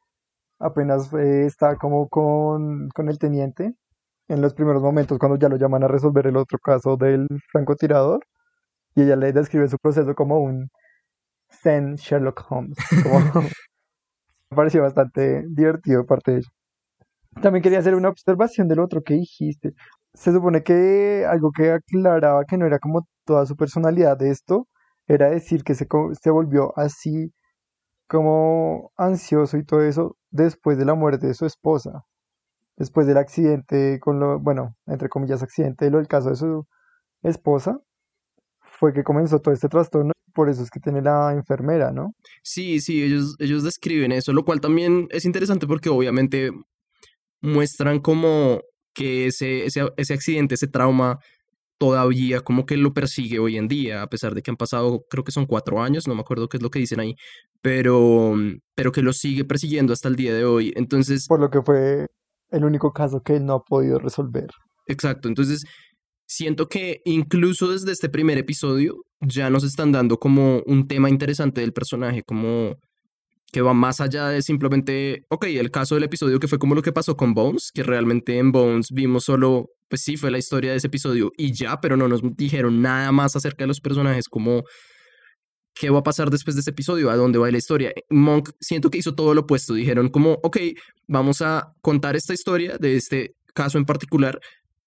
Apenas 0.59 1.13
eh, 1.15 1.47
está 1.47 1.77
como 1.77 2.09
con, 2.09 2.89
con 2.89 3.09
el 3.09 3.17
teniente 3.17 3.75
en 4.27 4.43
los 4.43 4.55
primeros 4.55 4.83
momentos 4.83 5.21
cuando 5.21 5.39
ya 5.39 5.49
lo 5.49 5.57
llaman 5.57 5.85
a 5.85 5.89
resolver 5.89 6.27
el 6.27 6.37
otro 6.37 6.59
caso 6.59 6.97
del 6.97 7.29
francotirador 7.53 8.19
y 8.97 9.03
ella 9.03 9.15
le 9.15 9.33
describe 9.33 9.69
su 9.69 9.79
proceso 9.79 10.17
como 10.17 10.41
un 10.41 10.69
Zen 11.63 11.95
Sherlock 11.95 12.45
Holmes. 12.51 12.77
me 12.91 12.97
pareció 14.57 14.83
bastante 14.83 15.45
divertido 15.49 16.05
parte 16.05 16.33
de 16.33 16.39
ello. 16.39 16.49
También 17.41 17.63
quería 17.63 17.79
hacer 17.79 17.95
una 17.95 18.09
observación 18.09 18.67
del 18.67 18.81
otro 18.81 19.03
que 19.03 19.15
dijiste. 19.15 19.75
Se 20.15 20.33
supone 20.33 20.63
que 20.63 21.27
algo 21.29 21.51
que 21.53 21.71
aclaraba 21.71 22.45
que 22.45 22.57
no 22.57 22.67
era 22.67 22.79
como 22.79 23.07
toda 23.25 23.47
su 23.47 23.57
personalidad 23.57 24.17
de 24.17 24.31
esto, 24.31 24.67
era 25.07 25.31
decir 25.31 25.65
que 25.65 25.75
se, 25.75 25.87
se 26.21 26.31
volvió 26.31 26.73
así 26.77 27.33
como 28.09 28.91
ansioso 28.97 29.59
y 29.59 29.65
todo 29.65 29.83
eso 29.83 30.17
después 30.31 30.79
de 30.79 30.85
la 30.85 30.95
muerte 30.95 31.27
de 31.27 31.35
su 31.35 31.47
esposa, 31.47 32.05
después 32.77 33.07
del 33.07 33.19
accidente 33.19 33.99
con 34.01 34.19
lo, 34.19 34.41
bueno, 34.41 34.77
entre 34.87 35.09
comillas 35.09 35.43
accidente, 35.43 35.91
lo 35.91 35.99
del 35.99 36.09
caso 36.09 36.31
de 36.31 36.37
su 36.37 36.67
esposa, 37.23 37.79
fue 38.61 38.93
que 38.93 39.05
comenzó 39.05 39.41
todo 39.41 39.53
este 39.53 39.69
trastorno, 39.69 40.13
por 40.33 40.49
eso 40.49 40.63
es 40.63 40.71
que 40.71 40.81
tiene 40.81 41.03
la 41.03 41.33
enfermera, 41.33 41.91
¿no? 41.91 42.15
Sí, 42.43 42.81
sí, 42.81 43.03
ellos, 43.03 43.37
ellos 43.39 43.65
describen 43.65 44.13
eso, 44.13 44.33
lo 44.33 44.45
cual 44.45 44.61
también 44.61 45.09
es 45.11 45.25
interesante 45.25 45.67
porque 45.67 45.89
obviamente 45.89 46.51
muestran 47.43 48.01
como 48.01 48.61
que 48.95 49.27
ese, 49.27 49.65
ese, 49.67 49.91
ese 49.97 50.15
accidente, 50.15 50.55
ese 50.55 50.67
trauma, 50.67 51.19
todavía 51.79 52.41
como 52.41 52.67
que 52.67 52.77
lo 52.77 52.93
persigue 52.93 53.39
hoy 53.39 53.57
en 53.57 53.69
día, 53.69 54.03
a 54.03 54.09
pesar 54.09 54.35
de 54.35 54.43
que 54.43 54.51
han 54.51 54.57
pasado, 54.57 55.05
creo 55.09 55.25
que 55.25 55.33
son 55.33 55.47
cuatro 55.47 55.81
años, 55.81 56.07
no 56.07 56.15
me 56.15 56.21
acuerdo 56.21 56.49
qué 56.49 56.57
es 56.57 56.63
lo 56.63 56.71
que 56.71 56.81
dicen 56.81 57.01
ahí, 57.01 57.15
pero, 57.63 58.35
pero 58.75 58.93
que 58.93 59.03
lo 59.03 59.13
sigue 59.13 59.45
persiguiendo 59.45 59.93
hasta 59.93 60.09
el 60.09 60.17
día 60.17 60.35
de 60.35 60.45
hoy. 60.45 60.73
Entonces... 60.77 61.27
Por 61.29 61.41
lo 61.41 61.51
que 61.51 61.63
fue 61.63 62.07
el 62.51 62.65
único 62.65 62.93
caso 62.93 63.23
que 63.23 63.39
no 63.41 63.55
ha 63.55 63.63
podido 63.63 63.99
resolver. 63.99 64.49
Exacto, 64.87 65.29
entonces 65.29 65.65
siento 66.27 66.69
que 66.69 67.01
incluso 67.05 67.71
desde 67.71 67.93
este 67.93 68.09
primer 68.09 68.39
episodio 68.39 68.97
ya 69.21 69.49
nos 69.51 69.65
están 69.65 69.93
dando 69.93 70.19
como 70.19 70.63
un 70.67 70.87
tema 70.89 71.09
interesante 71.09 71.61
del 71.61 71.73
personaje, 71.73 72.23
como 72.23 72.77
que 73.51 73.63
va 73.63 73.75
más 73.75 74.01
allá 74.01 74.29
de 74.29 74.43
simplemente, 74.43 75.25
ok, 75.29 75.47
el 75.47 75.71
caso 75.71 75.95
del 75.95 76.05
episodio 76.05 76.39
que 76.39 76.49
fue 76.49 76.59
como 76.59 76.75
lo 76.75 76.83
que 76.83 76.93
pasó 76.93 77.17
con 77.17 77.35
Bones, 77.35 77.71
que 77.73 77.83
realmente 77.83 78.39
en 78.39 78.53
Bones 78.53 78.89
vimos 78.93 79.25
solo, 79.25 79.71
pues 79.89 80.03
sí, 80.03 80.17
fue 80.17 80.31
la 80.31 80.39
historia 80.39 80.73
de 80.73 80.77
ese 80.77 80.89
episodio 80.89 81.33
y 81.37 81.53
ya, 81.53 81.81
pero 81.81 81.97
no 81.97 82.09
nos 82.09 82.21
dijeron 82.37 82.83
nada 82.83 83.11
más 83.13 83.37
acerca 83.37 83.65
de 83.65 83.69
los 83.69 83.81
personajes, 83.81 84.29
como 84.29 84.65
qué 85.75 85.91
va 85.91 86.01
a 86.01 86.03
pasar 86.03 86.31
después 86.31 86.57
de 86.57 86.61
ese 86.61 86.71
episodio, 86.71 87.11
a 87.11 87.17
dónde 87.17 87.39
va 87.39 87.51
la 87.51 87.59
historia. 87.59 87.93
Monk 88.11 88.51
siento 88.61 88.91
que 88.91 88.99
hizo 88.99 89.15
todo 89.15 89.33
lo 89.33 89.43
opuesto, 89.43 89.75
dijeron 89.75 90.09
como, 90.09 90.39
ok, 90.43 90.59
vamos 91.07 91.41
a 91.41 91.73
contar 91.81 92.17
esta 92.17 92.35
historia 92.35 92.77
de 92.79 92.97
este 92.97 93.31
caso 93.55 93.79
en 93.79 93.85
particular, 93.85 94.39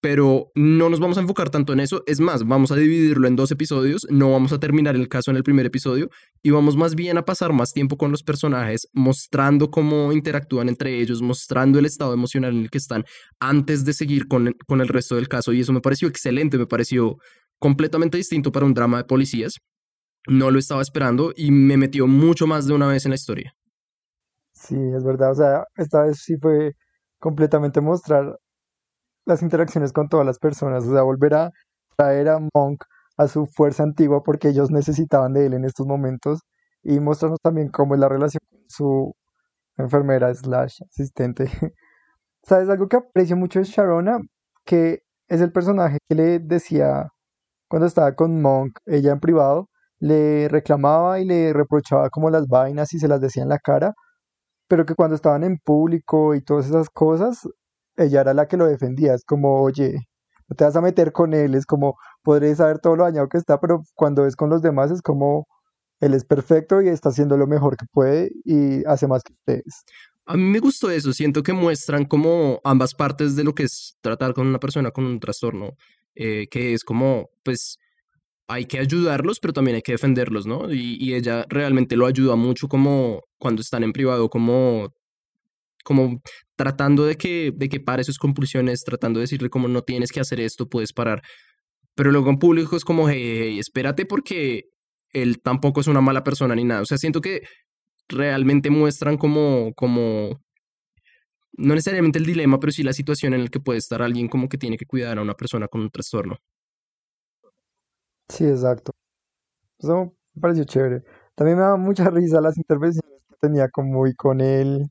pero 0.02 0.50
no 0.56 0.90
nos 0.90 0.98
vamos 0.98 1.16
a 1.16 1.20
enfocar 1.20 1.48
tanto 1.48 1.72
en 1.72 1.78
eso. 1.78 2.02
Es 2.06 2.18
más, 2.18 2.44
vamos 2.44 2.72
a 2.72 2.76
dividirlo 2.76 3.28
en 3.28 3.36
dos 3.36 3.52
episodios, 3.52 4.04
no 4.10 4.32
vamos 4.32 4.52
a 4.52 4.58
terminar 4.58 4.96
el 4.96 5.08
caso 5.08 5.30
en 5.30 5.36
el 5.36 5.44
primer 5.44 5.64
episodio 5.64 6.10
y 6.42 6.50
vamos 6.50 6.76
más 6.76 6.96
bien 6.96 7.18
a 7.18 7.24
pasar 7.24 7.52
más 7.52 7.72
tiempo 7.72 7.96
con 7.96 8.10
los 8.10 8.24
personajes, 8.24 8.88
mostrando 8.92 9.70
cómo 9.70 10.12
interactúan 10.12 10.68
entre 10.68 11.00
ellos, 11.00 11.22
mostrando 11.22 11.78
el 11.78 11.86
estado 11.86 12.14
emocional 12.14 12.52
en 12.52 12.62
el 12.62 12.70
que 12.70 12.78
están 12.78 13.04
antes 13.38 13.84
de 13.84 13.92
seguir 13.92 14.26
con, 14.26 14.52
con 14.66 14.80
el 14.80 14.88
resto 14.88 15.14
del 15.14 15.28
caso. 15.28 15.52
Y 15.52 15.60
eso 15.60 15.72
me 15.72 15.80
pareció 15.80 16.08
excelente, 16.08 16.58
me 16.58 16.66
pareció 16.66 17.18
completamente 17.60 18.16
distinto 18.18 18.50
para 18.50 18.66
un 18.66 18.74
drama 18.74 18.98
de 18.98 19.04
policías. 19.04 19.54
No 20.26 20.50
lo 20.50 20.58
estaba 20.58 20.82
esperando 20.82 21.32
y 21.36 21.52
me 21.52 21.76
metió 21.76 22.08
mucho 22.08 22.48
más 22.48 22.66
de 22.66 22.74
una 22.74 22.88
vez 22.88 23.06
en 23.06 23.10
la 23.10 23.16
historia. 23.16 23.52
Sí, 24.52 24.76
es 24.96 25.04
verdad. 25.04 25.30
O 25.30 25.34
sea, 25.36 25.64
esta 25.76 26.02
vez 26.02 26.18
sí 26.24 26.34
fue 26.40 26.72
completamente 27.20 27.80
mostrar 27.80 28.36
las 29.26 29.42
interacciones 29.42 29.92
con 29.92 30.08
todas 30.08 30.26
las 30.26 30.38
personas, 30.38 30.84
o 30.84 30.92
sea, 30.92 31.02
volver 31.02 31.34
a 31.34 31.50
traer 31.96 32.28
a 32.28 32.38
Monk 32.54 32.84
a 33.16 33.28
su 33.28 33.46
fuerza 33.46 33.82
antigua 33.82 34.22
porque 34.22 34.48
ellos 34.48 34.70
necesitaban 34.70 35.32
de 35.34 35.46
él 35.46 35.54
en 35.54 35.64
estos 35.64 35.86
momentos 35.86 36.40
y 36.82 37.00
mostrarnos 37.00 37.40
también 37.42 37.68
cómo 37.68 37.94
es 37.94 38.00
la 38.00 38.08
relación 38.08 38.40
con 38.50 38.60
su 38.68 39.14
enfermera 39.76 40.34
slash 40.34 40.82
asistente. 40.90 41.44
¿Sabes? 42.44 42.68
Algo 42.68 42.88
que 42.88 42.96
aprecio 42.96 43.36
mucho 43.36 43.60
de 43.60 43.66
Sharona, 43.66 44.18
que 44.64 45.02
es 45.28 45.40
el 45.40 45.52
personaje 45.52 45.98
que 46.08 46.14
le 46.16 46.38
decía 46.40 47.08
cuando 47.68 47.86
estaba 47.86 48.14
con 48.14 48.42
Monk, 48.42 48.80
ella 48.86 49.12
en 49.12 49.20
privado, 49.20 49.70
le 49.98 50.48
reclamaba 50.48 51.20
y 51.20 51.24
le 51.24 51.52
reprochaba 51.54 52.10
como 52.10 52.30
las 52.30 52.46
vainas 52.48 52.92
y 52.94 52.98
se 52.98 53.08
las 53.08 53.20
decía 53.20 53.44
en 53.44 53.48
la 53.48 53.58
cara, 53.58 53.94
pero 54.68 54.86
que 54.86 54.94
cuando 54.94 55.16
estaban 55.16 55.44
en 55.44 55.58
público 55.58 56.34
y 56.34 56.42
todas 56.42 56.66
esas 56.66 56.90
cosas, 56.90 57.48
ella 58.02 58.22
era 58.22 58.34
la 58.34 58.46
que 58.46 58.56
lo 58.56 58.66
defendía. 58.66 59.14
Es 59.14 59.24
como, 59.24 59.62
oye, 59.62 59.94
no 60.48 60.56
te 60.56 60.64
vas 60.64 60.76
a 60.76 60.80
meter 60.80 61.12
con 61.12 61.34
él. 61.34 61.54
Es 61.54 61.66
como, 61.66 61.96
podréis 62.22 62.58
saber 62.58 62.78
todo 62.78 62.96
lo 62.96 63.04
dañado 63.04 63.28
que 63.28 63.38
está, 63.38 63.60
pero 63.60 63.82
cuando 63.94 64.26
es 64.26 64.36
con 64.36 64.50
los 64.50 64.62
demás 64.62 64.90
es 64.90 65.02
como, 65.02 65.46
él 66.00 66.14
es 66.14 66.24
perfecto 66.24 66.82
y 66.82 66.88
está 66.88 67.10
haciendo 67.10 67.36
lo 67.36 67.46
mejor 67.46 67.76
que 67.76 67.86
puede 67.92 68.30
y 68.44 68.84
hace 68.86 69.06
más 69.06 69.22
que 69.22 69.32
ustedes. 69.32 69.84
A 70.26 70.36
mí 70.36 70.42
me 70.42 70.58
gustó 70.58 70.90
eso. 70.90 71.12
Siento 71.12 71.42
que 71.42 71.52
muestran 71.52 72.04
como 72.04 72.60
ambas 72.64 72.94
partes 72.94 73.36
de 73.36 73.44
lo 73.44 73.54
que 73.54 73.64
es 73.64 73.96
tratar 74.00 74.34
con 74.34 74.46
una 74.46 74.58
persona 74.58 74.90
con 74.90 75.04
un 75.04 75.20
trastorno. 75.20 75.70
Eh, 76.14 76.48
que 76.50 76.74
es 76.74 76.84
como, 76.84 77.30
pues, 77.42 77.78
hay 78.46 78.66
que 78.66 78.78
ayudarlos, 78.78 79.38
pero 79.40 79.54
también 79.54 79.76
hay 79.76 79.82
que 79.82 79.92
defenderlos, 79.92 80.46
¿no? 80.46 80.70
Y, 80.70 80.98
y, 81.00 81.14
ella 81.14 81.46
realmente 81.48 81.96
lo 81.96 82.06
ayuda 82.06 82.36
mucho 82.36 82.68
como 82.68 83.22
cuando 83.38 83.62
están 83.62 83.82
en 83.82 83.92
privado, 83.92 84.28
como 84.28 84.92
como 85.82 86.20
tratando 86.56 87.04
de 87.04 87.16
que, 87.16 87.52
de 87.54 87.68
que 87.68 87.80
pare 87.80 88.04
sus 88.04 88.18
compulsiones, 88.18 88.84
tratando 88.84 89.18
de 89.18 89.24
decirle 89.24 89.50
como 89.50 89.68
no 89.68 89.82
tienes 89.82 90.12
que 90.12 90.20
hacer 90.20 90.40
esto, 90.40 90.68
puedes 90.68 90.92
parar. 90.92 91.22
Pero 91.94 92.10
luego 92.10 92.30
en 92.30 92.38
público 92.38 92.76
es 92.76 92.84
como, 92.84 93.08
hey, 93.08 93.58
espérate 93.58 94.06
porque 94.06 94.64
él 95.12 95.42
tampoco 95.42 95.80
es 95.80 95.86
una 95.86 96.00
mala 96.00 96.24
persona 96.24 96.54
ni 96.54 96.64
nada. 96.64 96.82
O 96.82 96.86
sea, 96.86 96.98
siento 96.98 97.20
que 97.20 97.42
realmente 98.08 98.70
muestran 98.70 99.16
como, 99.18 99.72
como, 99.74 100.40
no 101.52 101.74
necesariamente 101.74 102.18
el 102.18 102.26
dilema, 102.26 102.58
pero 102.58 102.72
sí 102.72 102.82
la 102.82 102.92
situación 102.92 103.34
en 103.34 103.44
la 103.44 103.50
que 103.50 103.60
puede 103.60 103.78
estar 103.78 104.02
alguien 104.02 104.28
como 104.28 104.48
que 104.48 104.58
tiene 104.58 104.76
que 104.76 104.86
cuidar 104.86 105.18
a 105.18 105.22
una 105.22 105.34
persona 105.34 105.68
con 105.68 105.82
un 105.82 105.90
trastorno. 105.90 106.38
Sí, 108.28 108.44
exacto. 108.46 108.92
Eso 109.78 110.14
me 110.34 110.40
pareció 110.40 110.64
chévere. 110.64 111.02
También 111.34 111.58
me 111.58 111.64
da 111.64 111.76
mucha 111.76 112.08
risa 112.10 112.40
las 112.40 112.56
intervenciones 112.56 113.20
que 113.28 113.36
tenía 113.40 113.68
como 113.68 114.06
y 114.06 114.14
con 114.14 114.40
él 114.40 114.90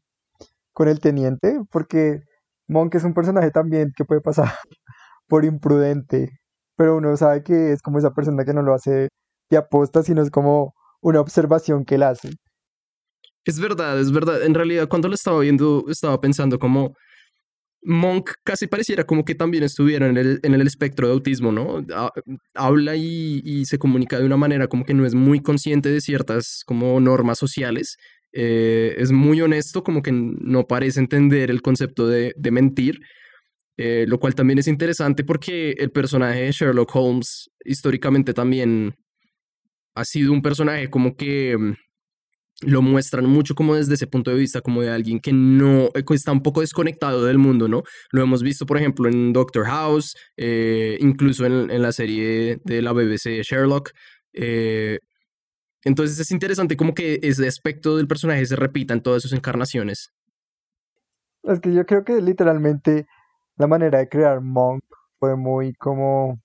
con 0.74 0.88
el 0.88 1.00
teniente, 1.00 1.60
porque 1.72 2.22
Monk 2.68 2.96
es 2.96 3.04
un 3.04 3.14
personaje 3.14 3.52
también 3.52 3.92
que 3.96 4.06
puede 4.06 4.22
pasar 4.22 4.54
por 5.28 5.46
imprudente, 5.46 6.30
pero 6.76 6.98
uno 6.98 7.16
sabe 7.18 7.44
que 7.44 7.74
es 7.74 7.82
como 7.82 8.00
esa 8.00 8.12
persona 8.12 8.46
que 8.46 8.54
no 8.54 8.62
lo 8.62 8.74
hace 8.74 9.10
de 9.50 9.58
aposta, 9.58 10.04
sino 10.04 10.22
es 10.22 10.32
como 10.32 10.74
una 11.02 11.20
observación 11.20 11.86
que 11.86 11.96
él 11.96 12.04
hace. 12.04 12.32
Es 13.44 13.60
verdad, 13.60 14.00
es 14.00 14.12
verdad. 14.12 14.44
En 14.44 14.54
realidad, 14.54 14.88
cuando 14.88 15.08
lo 15.08 15.16
estaba 15.16 15.40
viendo, 15.40 15.86
estaba 15.90 16.22
pensando 16.22 16.60
como 16.60 16.94
Monk 17.84 18.32
casi 18.44 18.68
pareciera 18.68 19.04
como 19.04 19.26
que 19.26 19.34
también 19.34 19.64
estuviera 19.64 20.08
en 20.08 20.18
el, 20.18 20.40
en 20.44 20.54
el 20.54 20.68
espectro 20.68 21.08
de 21.08 21.14
autismo, 21.14 21.52
¿no? 21.52 21.84
Habla 22.54 22.96
y, 22.96 23.42
y, 23.44 23.66
se 23.66 23.80
comunica 23.80 24.20
de 24.20 24.26
una 24.26 24.38
manera 24.38 24.68
como 24.68 24.86
que 24.86 24.94
no 24.94 25.06
es 25.06 25.16
muy 25.16 25.42
consciente 25.42 25.90
de 25.90 26.02
ciertas 26.02 26.62
como 26.66 27.00
normas 27.00 27.40
sociales 27.40 27.98
eh, 28.34 28.96
es 28.98 29.12
muy 29.12 29.42
honesto, 29.42 29.84
como 29.84 30.02
que 30.02 30.12
no 30.12 30.66
parece 30.68 31.00
entender 31.00 31.52
el 31.52 31.62
concepto 31.62 32.08
de, 32.08 32.34
mentir, 32.52 33.00
eh, 33.78 34.06
lo 34.08 34.20
cual 34.20 34.36
también 34.36 34.60
es 34.60 34.68
interesante 34.68 35.24
porque 35.24 35.72
el 35.78 35.92
personaje 35.92 36.44
de 36.44 36.52
Sherlock 36.52 36.96
Holmes 36.96 37.50
históricamente 37.66 38.34
también 38.34 38.96
ha 39.96 40.06
sido 40.06 40.32
un 40.32 40.42
personaje 40.42 40.90
como 40.90 41.16
que 41.16 41.58
mm, 41.58 41.74
lo 42.62 42.82
muestran 42.82 43.26
mucho 43.26 43.56
como 43.56 43.76
desde 43.76 43.96
ese 43.96 44.08
punto 44.08 44.32
de 44.32 44.38
vista, 44.38 44.62
como 44.62 44.82
de 44.82 44.92
alguien 44.92 45.20
que 45.20 45.34
no 45.34 45.90
eh, 45.96 46.04
está 46.12 46.32
un 46.32 46.44
poco 46.44 46.62
desconectado 46.62 47.26
del 47.26 47.38
mundo, 47.38 47.68
¿no? 47.68 47.84
Lo 48.12 48.22
hemos 48.22 48.44
visto, 48.44 48.66
por 48.66 48.78
ejemplo, 48.78 49.10
en 49.10 49.34
Doctor 49.34 49.66
House, 49.66 50.16
incluso 50.38 51.46
en, 51.46 51.82
la 51.82 51.92
serie 51.92 52.60
de 52.64 52.82
la 52.82 52.94
BBC 52.94 53.42
Sherlock. 53.44 53.92
Entonces 55.84 56.20
es 56.20 56.32
interesante 56.32 56.78
como 56.78 56.94
que 56.94 57.20
ese 57.24 57.48
aspecto 57.48 57.98
del 57.98 58.08
personaje 58.08 58.46
se 58.46 58.56
repita 58.56 58.94
en 58.94 59.02
todas 59.02 59.22
sus 59.22 59.34
encarnaciones. 59.34 60.14
Es 61.44 61.60
que 61.60 61.74
yo 61.74 61.86
creo 61.86 62.04
que 62.04 62.22
literalmente 62.22 63.08
la 63.58 63.68
manera 63.68 64.00
de 64.00 64.08
crear 64.08 64.42
Monk 64.42 64.84
fue 65.20 65.36
muy 65.36 65.74
como, 65.74 66.40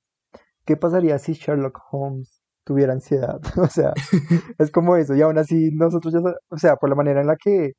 ¿qué 0.64 0.76
pasaría 0.76 1.18
si 1.18 1.34
Sherlock 1.34 1.78
Holmes 1.90 2.42
tuviera 2.64 2.94
ansiedad? 2.94 3.40
o 3.58 3.66
sea, 3.68 3.92
es 4.58 4.70
como 4.70 4.96
eso. 4.96 5.14
Y 5.14 5.22
aún 5.22 5.38
así 5.38 5.70
nosotros 5.72 6.14
ya, 6.14 6.20
o 6.48 6.58
sea, 6.58 6.76
por 6.76 6.88
la 6.88 6.96
manera 6.96 7.20
en 7.20 7.26
la 7.26 7.36
que 7.36 7.72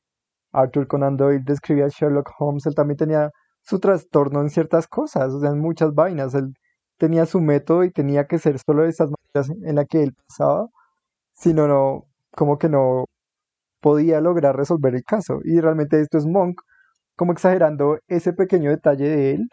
Arthur 0.51 0.87
Conan 0.87 1.17
Doyle 1.17 1.43
describía 1.43 1.85
a 1.85 1.89
Sherlock 1.89 2.31
Holmes, 2.39 2.65
él 2.67 2.75
también 2.75 2.97
tenía 2.97 3.31
su 3.63 3.79
trastorno 3.79 4.41
en 4.41 4.49
ciertas 4.49 4.87
cosas, 4.87 5.33
o 5.33 5.39
sea, 5.39 5.49
en 5.49 5.59
muchas 5.59 5.93
vainas. 5.93 6.35
Él 6.35 6.53
tenía 6.97 7.25
su 7.25 7.41
método 7.41 7.83
y 7.83 7.91
tenía 7.91 8.27
que 8.27 8.39
ser 8.39 8.57
solo 8.59 8.83
de 8.83 8.89
esas 8.89 9.09
maneras 9.09 9.51
en 9.67 9.75
las 9.75 9.87
que 9.87 10.03
él 10.03 10.13
pensaba 10.13 10.67
sino 11.37 11.67
no, 11.67 12.05
como 12.35 12.57
que 12.57 12.69
no 12.69 13.05
podía 13.81 14.21
lograr 14.21 14.55
resolver 14.57 14.95
el 14.95 15.03
caso. 15.03 15.39
Y 15.43 15.59
realmente 15.61 16.01
esto 16.01 16.17
es 16.17 16.25
Monk 16.25 16.61
como 17.15 17.33
exagerando 17.33 17.99
ese 18.07 18.33
pequeño 18.33 18.69
detalle 18.71 19.09
de 19.09 19.31
él 19.33 19.49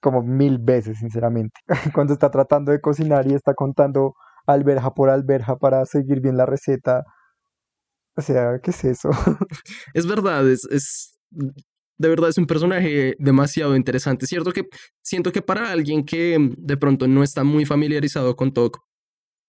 como 0.00 0.22
mil 0.22 0.58
veces, 0.58 0.98
sinceramente. 0.98 1.60
Cuando 1.94 2.12
está 2.14 2.30
tratando 2.30 2.72
de 2.72 2.80
cocinar 2.80 3.26
y 3.26 3.34
está 3.34 3.54
contando 3.54 4.14
alberja 4.46 4.94
por 4.94 5.10
alberja 5.10 5.56
para 5.56 5.84
seguir 5.86 6.20
bien 6.20 6.36
la 6.36 6.46
receta. 6.46 7.04
O 8.16 8.22
sea, 8.22 8.58
¿qué 8.62 8.70
es 8.70 8.84
eso? 8.84 9.10
Es 9.94 10.06
verdad, 10.06 10.48
es, 10.48 10.64
es 10.70 11.18
de 11.98 12.08
verdad 12.08 12.30
es 12.30 12.38
un 12.38 12.46
personaje 12.46 13.16
demasiado 13.18 13.76
interesante. 13.76 14.26
Cierto 14.26 14.52
que 14.52 14.64
siento 15.02 15.32
que 15.32 15.42
para 15.42 15.70
alguien 15.70 16.04
que 16.04 16.38
de 16.56 16.76
pronto 16.76 17.08
no 17.08 17.22
está 17.22 17.44
muy 17.44 17.64
familiarizado 17.66 18.36
con 18.36 18.52
Tok, 18.52 18.78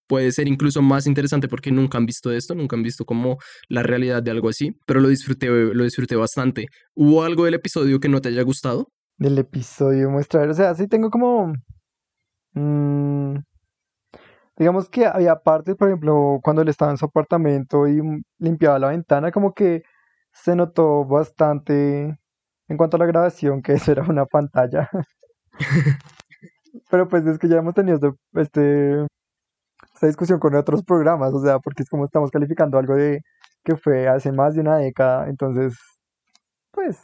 puede 0.10 0.32
ser 0.32 0.48
incluso 0.48 0.82
más 0.82 1.06
interesante 1.06 1.48
porque 1.48 1.72
nunca 1.72 2.00
han 2.00 2.08
visto 2.08 2.32
esto, 2.32 2.56
nunca 2.56 2.76
han 2.76 2.82
visto 2.82 3.06
como 3.06 3.38
la 3.70 3.84
realidad 3.84 4.24
de 4.24 4.32
algo 4.32 4.50
así, 4.50 4.76
pero 4.86 5.00
lo 5.00 5.08
disfruté, 5.08 5.48
lo 5.48 5.84
disfruté 5.84 6.16
bastante. 6.16 6.66
¿Hubo 6.96 7.24
algo 7.24 7.46
del 7.46 7.54
episodio 7.54 8.00
que 8.00 8.10
no 8.10 8.20
te 8.20 8.30
haya 8.30 8.42
gustado? 8.42 8.88
Del 9.18 9.38
episodio 9.38 10.10
muestra, 10.10 10.50
o 10.50 10.54
sea, 10.54 10.74
sí 10.74 10.88
tengo 10.88 11.12
como... 11.12 11.54
Mmm, 12.54 13.36
digamos 14.58 14.90
que 14.90 15.06
había 15.06 15.36
partes, 15.36 15.76
por 15.76 15.90
ejemplo, 15.90 16.40
cuando 16.44 16.64
él 16.64 16.70
estaba 16.70 16.92
en 16.92 16.98
su 16.98 17.06
apartamento 17.06 17.88
y 17.88 18.02
limpiaba 18.40 18.80
la 18.80 18.90
ventana, 18.90 19.32
como 19.32 19.54
que 19.54 19.84
se 20.34 20.56
notó 20.56 21.06
bastante 21.06 22.18
en 22.68 22.78
cuanto 22.78 22.98
a 22.98 23.00
la 23.00 23.06
grabación 23.06 23.62
que 23.62 23.74
eso 23.74 23.92
era 23.92 24.04
una 24.04 24.26
pantalla. 24.26 24.90
Pero 26.90 27.08
pues 27.08 27.26
es 27.28 27.38
que 27.38 27.48
ya 27.48 27.58
hemos 27.58 27.76
tenido 27.76 28.18
este 28.34 29.06
esta 30.00 30.08
discusión 30.08 30.40
con 30.40 30.56
otros 30.56 30.82
programas, 30.84 31.34
o 31.34 31.42
sea, 31.42 31.60
porque 31.60 31.84
es 31.84 31.90
como 31.90 32.06
estamos 32.06 32.32
calificando 32.32 32.78
algo 32.78 32.96
de 32.96 33.22
que 33.66 33.76
fue 33.76 34.08
hace 34.08 34.32
más 34.32 34.56
de 34.56 34.62
una 34.62 34.78
década, 34.78 35.28
entonces, 35.28 35.78
pues, 36.72 36.98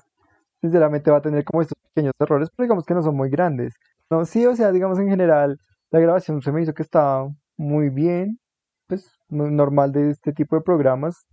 sinceramente 0.62 1.12
va 1.12 1.18
a 1.18 1.22
tener 1.22 1.44
como 1.44 1.62
estos 1.62 1.78
pequeños 1.94 2.14
errores, 2.18 2.48
pero 2.56 2.66
digamos 2.66 2.86
que 2.86 2.94
no 2.94 3.04
son 3.04 3.18
muy 3.18 3.30
grandes. 3.30 3.74
No, 4.10 4.24
sí, 4.24 4.46
o 4.46 4.56
sea, 4.56 4.72
digamos 4.72 4.98
en 5.00 5.10
general, 5.10 5.58
la 5.92 6.00
grabación 6.00 6.42
se 6.42 6.54
me 6.54 6.62
hizo 6.62 6.74
que 6.74 6.84
estaba 6.84 7.28
muy 7.58 7.90
bien, 7.90 8.40
pues, 8.88 9.12
normal 9.28 9.92
de 9.92 10.12
este 10.12 10.32
tipo 10.32 10.56
de 10.56 10.62
programas. 10.62 11.26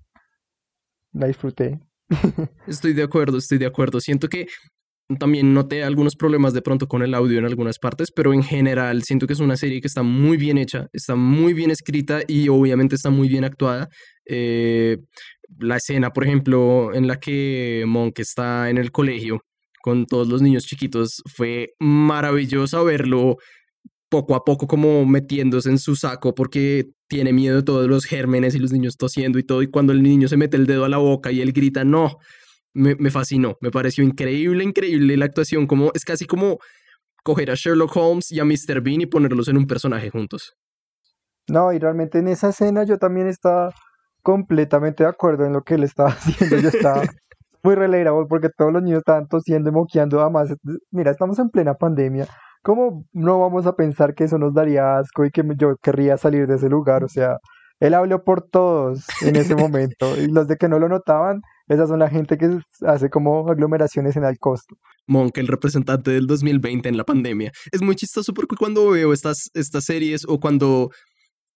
La 1.13 1.29
disfruté. 1.29 1.81
Estoy 2.67 2.93
de 2.93 3.05
acuerdo, 3.05 3.39
estoy 3.39 3.59
de 3.59 3.67
acuerdo. 3.67 4.01
Siento 4.01 4.29
que 4.29 4.49
también 5.19 5.55
noté 5.55 5.85
algunos 5.85 6.17
problemas 6.17 6.53
de 6.53 6.63
pronto 6.63 6.87
con 6.87 7.03
el 7.03 7.15
audio 7.15 7.39
en 7.39 7.45
algunas 7.45 7.79
partes, 7.79 8.11
pero 8.11 8.33
en 8.33 8.43
general 8.43 9.03
siento 9.03 9.27
que 9.27 9.33
es 9.33 9.41
una 9.41 9.57
serie 9.57 9.81
que 9.81 9.87
está 9.87 10.03
muy 10.03 10.37
bien 10.37 10.59
hecha, 10.59 10.89
está 10.93 11.15
muy 11.15 11.55
bien 11.55 11.71
escrita 11.71 12.21
y 12.27 12.49
obviamente 12.49 12.97
está 12.97 13.11
muy 13.11 13.29
bien 13.29 13.45
actuada. 13.45 13.89
Eh, 14.27 14.99
la 15.59 15.77
escena, 15.77 16.11
por 16.11 16.25
ejemplo, 16.25 16.95
en 16.95 17.07
la 17.07 17.19
que 17.19 17.85
Monk 17.87 18.19
está 18.19 18.71
en 18.71 18.79
el 18.79 18.93
colegio 18.93 19.41
con 19.83 20.07
todos 20.07 20.29
los 20.29 20.43
niños 20.43 20.65
chiquitos, 20.65 21.23
fue 21.35 21.71
maravilloso 21.81 22.85
verlo 22.85 23.37
poco 24.09 24.35
a 24.35 24.45
poco 24.45 24.67
como 24.67 25.05
metiéndose 25.07 25.71
en 25.71 25.79
su 25.79 25.97
saco 25.97 26.35
porque 26.35 26.91
tiene 27.09 27.33
miedo 27.33 27.57
de 27.57 27.63
todos 27.63 27.89
los 27.89 28.05
gérmenes 28.05 28.55
y 28.55 28.59
los 28.59 28.73
niños 28.73 28.97
tosiendo 28.97 29.39
y 29.39 29.43
todo, 29.43 29.63
y 29.63 29.69
cuando 29.69 29.93
el 29.93 30.03
niño 30.03 30.29
se 30.29 30.37
mete 30.37 30.57
el 30.57 30.67
dedo 30.67 30.85
a 30.85 30.89
la 30.89 30.99
boca 30.99 31.33
y 31.33 31.41
él 31.41 31.53
grita, 31.53 31.85
no, 31.85 32.19
me, 32.75 33.11
fascinó, 33.11 33.57
me 33.61 33.71
pareció 33.71 34.05
increíble, 34.05 34.65
increíble 34.65 35.17
la 35.17 35.27
actuación, 35.27 35.67
como 35.67 35.91
es 35.95 36.05
casi 36.05 36.27
como 36.27 36.59
coger 37.23 37.51
a 37.51 37.55
Sherlock 37.55 37.97
Holmes 37.97 38.33
y 38.33 38.41
a 38.41 38.45
Mr. 38.45 38.81
Bean 38.81 39.01
y 39.03 39.07
ponerlos 39.07 39.49
en 39.49 39.57
un 39.57 39.67
personaje 39.67 40.11
juntos. 40.11 40.55
No, 41.49 41.73
y 41.73 41.79
realmente 41.79 42.19
en 42.19 42.29
esa 42.29 42.51
escena 42.51 42.85
yo 42.85 42.99
también 42.99 43.27
estaba 43.27 43.73
completamente 44.23 45.05
de 45.05 45.11
acuerdo 45.11 45.45
en 45.45 45.53
lo 45.53 45.63
que 45.63 45.75
él 45.75 45.85
estaba 45.85 46.11
haciendo, 46.11 46.57
yo 46.59 46.69
estaba 46.69 47.03
muy 47.63 47.75
relatable 47.75 48.27
porque 48.29 48.49
todos 48.57 48.73
los 48.73 48.83
niños 48.83 48.99
estaban 48.99 49.29
tosiendo 49.29 49.71
y 49.71 49.73
moqueando, 49.73 50.21
además, 50.21 50.55
mira, 50.91 51.11
estamos 51.11 51.39
en 51.39 51.51
plena 51.51 51.75
pandemia, 51.75 52.27
¿cómo 52.63 53.05
no 53.13 53.41
vamos 53.41 53.67
a 53.67 53.75
pensar 53.75 54.15
que 54.15 54.25
eso 54.25 54.39
nos 54.39 54.55
daría 54.55 54.99
asco 54.99 55.25
y 55.25 55.31
que 55.31 55.43
yo 55.57 55.77
querría 55.83 56.17
salir 56.17 56.47
de 56.47 56.57
ese 56.57 56.69
lugar? 56.69 57.05
O 57.05 57.09
sea, 57.09 57.39
él 57.83 57.95
habló 57.95 58.23
por 58.23 58.49
todos 58.49 59.05
en 59.23 59.37
ese 59.37 59.55
momento 59.57 60.17
y 60.17 60.29
los 60.29 60.47
de 60.47 60.57
que 60.57 60.69
no 60.69 60.79
lo 60.79 60.89
notaban 60.89 61.43
esas 61.69 61.89
son 61.89 62.01
la 62.01 62.11
gente 62.11 62.37
que 62.37 62.59
hace 62.87 63.09
como 63.09 63.49
aglomeraciones 63.49 64.17
en 64.17 64.25
el 64.25 64.39
costo. 64.39 64.77
Monk, 65.07 65.39
el 65.39 65.49
representante 65.49 66.11
del 66.11 66.27
2020 66.27 66.89
en 66.89 66.97
la 66.97 67.05
pandemia. 67.05 67.51
Es 67.71 67.81
muy 67.83 67.95
chistoso 67.97 68.35
porque 68.35 68.57
cuando 68.57 68.91
veo 68.91 69.13
estas, 69.13 69.49
estas 69.55 69.85
series 69.85 70.25
o 70.29 70.39
cuando 70.39 70.91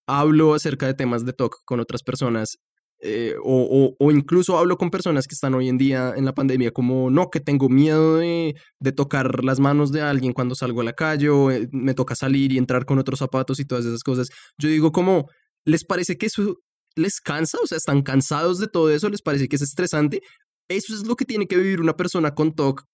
hablo 0.07 0.53
acerca 0.55 0.87
de 0.87 0.93
temas 0.93 1.25
de 1.25 1.33
talk 1.33 1.57
con 1.65 1.79
otras 1.79 2.01
personas, 2.03 2.57
eh, 2.99 3.35
o, 3.43 3.95
o, 3.99 4.11
incluso 4.11 4.57
hablo 4.57 4.77
con 4.77 4.89
personas 4.89 5.27
que 5.27 5.35
están 5.35 5.53
hoy 5.53 5.69
en 5.69 5.77
día 5.77 6.13
en 6.15 6.25
la 6.25 6.33
pandemia, 6.33 6.71
como 6.71 7.11
no, 7.11 7.29
que 7.29 7.39
tengo 7.39 7.69
miedo 7.69 8.17
de, 8.17 8.55
de 8.79 8.91
tocar 8.91 9.43
las 9.43 9.59
manos 9.59 9.91
de 9.91 10.01
alguien 10.01 10.33
cuando 10.33 10.55
salgo 10.55 10.81
a 10.81 10.85
la 10.85 10.93
calle, 10.93 11.29
o 11.29 11.51
eh, 11.51 11.67
me 11.71 11.93
toca 11.93 12.15
salir 12.15 12.51
y 12.51 12.57
entrar 12.57 12.85
con 12.85 12.97
otros 12.97 13.19
zapatos 13.19 13.59
y 13.59 13.65
todas 13.65 13.85
esas 13.85 14.01
cosas. 14.01 14.29
Yo 14.57 14.67
digo, 14.69 14.91
como, 14.91 15.27
¿les 15.67 15.83
parece 15.83 16.17
que 16.17 16.27
eso 16.27 16.59
les 16.95 17.19
cansa, 17.21 17.59
o 17.61 17.67
sea, 17.67 17.77
están 17.77 18.01
cansados 18.01 18.57
de 18.57 18.67
todo 18.67 18.89
eso, 18.89 19.09
les 19.09 19.21
parece 19.21 19.47
que 19.47 19.57
es 19.57 19.61
estresante. 19.61 20.21
Eso 20.69 20.95
es 20.95 21.05
lo 21.05 21.15
que 21.15 21.25
tiene 21.25 21.47
que 21.47 21.57
vivir 21.57 21.81
una 21.81 21.95
persona 21.95 22.33
con 22.33 22.55
TOC 22.55 22.85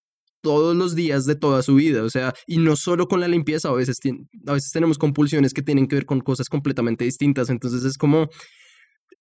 todos 0.41 0.75
los 0.75 0.95
días 0.95 1.25
de 1.25 1.35
toda 1.35 1.61
su 1.61 1.75
vida, 1.75 2.03
o 2.03 2.09
sea, 2.09 2.33
y 2.45 2.57
no 2.57 2.75
solo 2.75 3.07
con 3.07 3.21
la 3.21 3.29
limpieza, 3.29 3.69
a 3.69 3.73
veces, 3.73 3.97
a 4.45 4.53
veces 4.53 4.71
tenemos 4.71 4.97
compulsiones 4.97 5.53
que 5.53 5.61
tienen 5.61 5.87
que 5.87 5.95
ver 5.95 6.05
con 6.05 6.19
cosas 6.19 6.49
completamente 6.49 7.05
distintas, 7.05 7.49
entonces 7.49 7.85
es 7.85 7.97
como, 7.97 8.27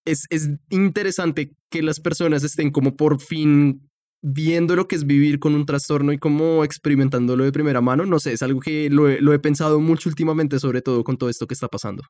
es, 0.05 0.25
es 0.31 0.49
interesante 0.71 1.53
que 1.71 1.83
las 1.83 2.01
personas 2.01 2.43
estén 2.43 2.73
como 2.73 2.97
por 2.97 3.21
fin 3.21 3.89
viendo 4.21 4.75
lo 4.75 4.89
que 4.89 4.97
es 4.97 5.07
vivir 5.07 5.39
con 5.39 5.55
un 5.55 5.65
trastorno 5.65 6.13
y 6.13 6.19
como 6.19 6.65
experimentándolo 6.65 7.45
de 7.45 7.53
primera 7.53 7.81
mano, 7.81 8.05
no 8.05 8.19
sé, 8.19 8.33
es 8.33 8.43
algo 8.43 8.59
que 8.59 8.91
lo 8.91 9.09
he, 9.09 9.21
lo 9.21 9.33
he 9.33 9.39
pensado 9.39 9.79
mucho 9.79 10.09
últimamente, 10.09 10.59
sobre 10.59 10.83
todo 10.83 11.05
con 11.05 11.19
todo 11.19 11.31
esto 11.31 11.47
que 11.47 11.55
está 11.55 11.69
pasando. 11.69 12.03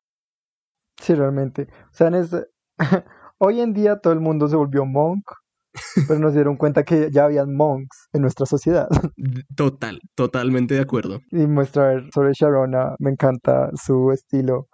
Sí, 1.01 1.15
realmente. 1.15 1.67
O 1.91 1.93
sea, 1.93 2.07
en 2.07 2.15
ese, 2.15 2.47
Hoy 3.45 3.59
en 3.59 3.73
día 3.73 3.97
todo 3.97 4.13
el 4.13 4.21
mundo 4.21 4.47
se 4.47 4.55
volvió 4.55 4.85
monk, 4.85 5.23
pero 6.07 6.17
nos 6.17 6.33
dieron 6.33 6.55
cuenta 6.55 6.83
que 6.83 7.09
ya 7.11 7.25
habían 7.25 7.53
monks 7.53 8.07
en 8.13 8.21
nuestra 8.21 8.45
sociedad. 8.45 8.87
Total, 9.57 9.99
totalmente 10.15 10.75
de 10.75 10.79
acuerdo. 10.79 11.19
Y 11.29 11.45
muestra 11.47 12.01
sobre 12.13 12.31
Sharona, 12.31 12.95
me 12.99 13.11
encanta 13.11 13.69
su 13.73 14.13
estilo, 14.13 14.67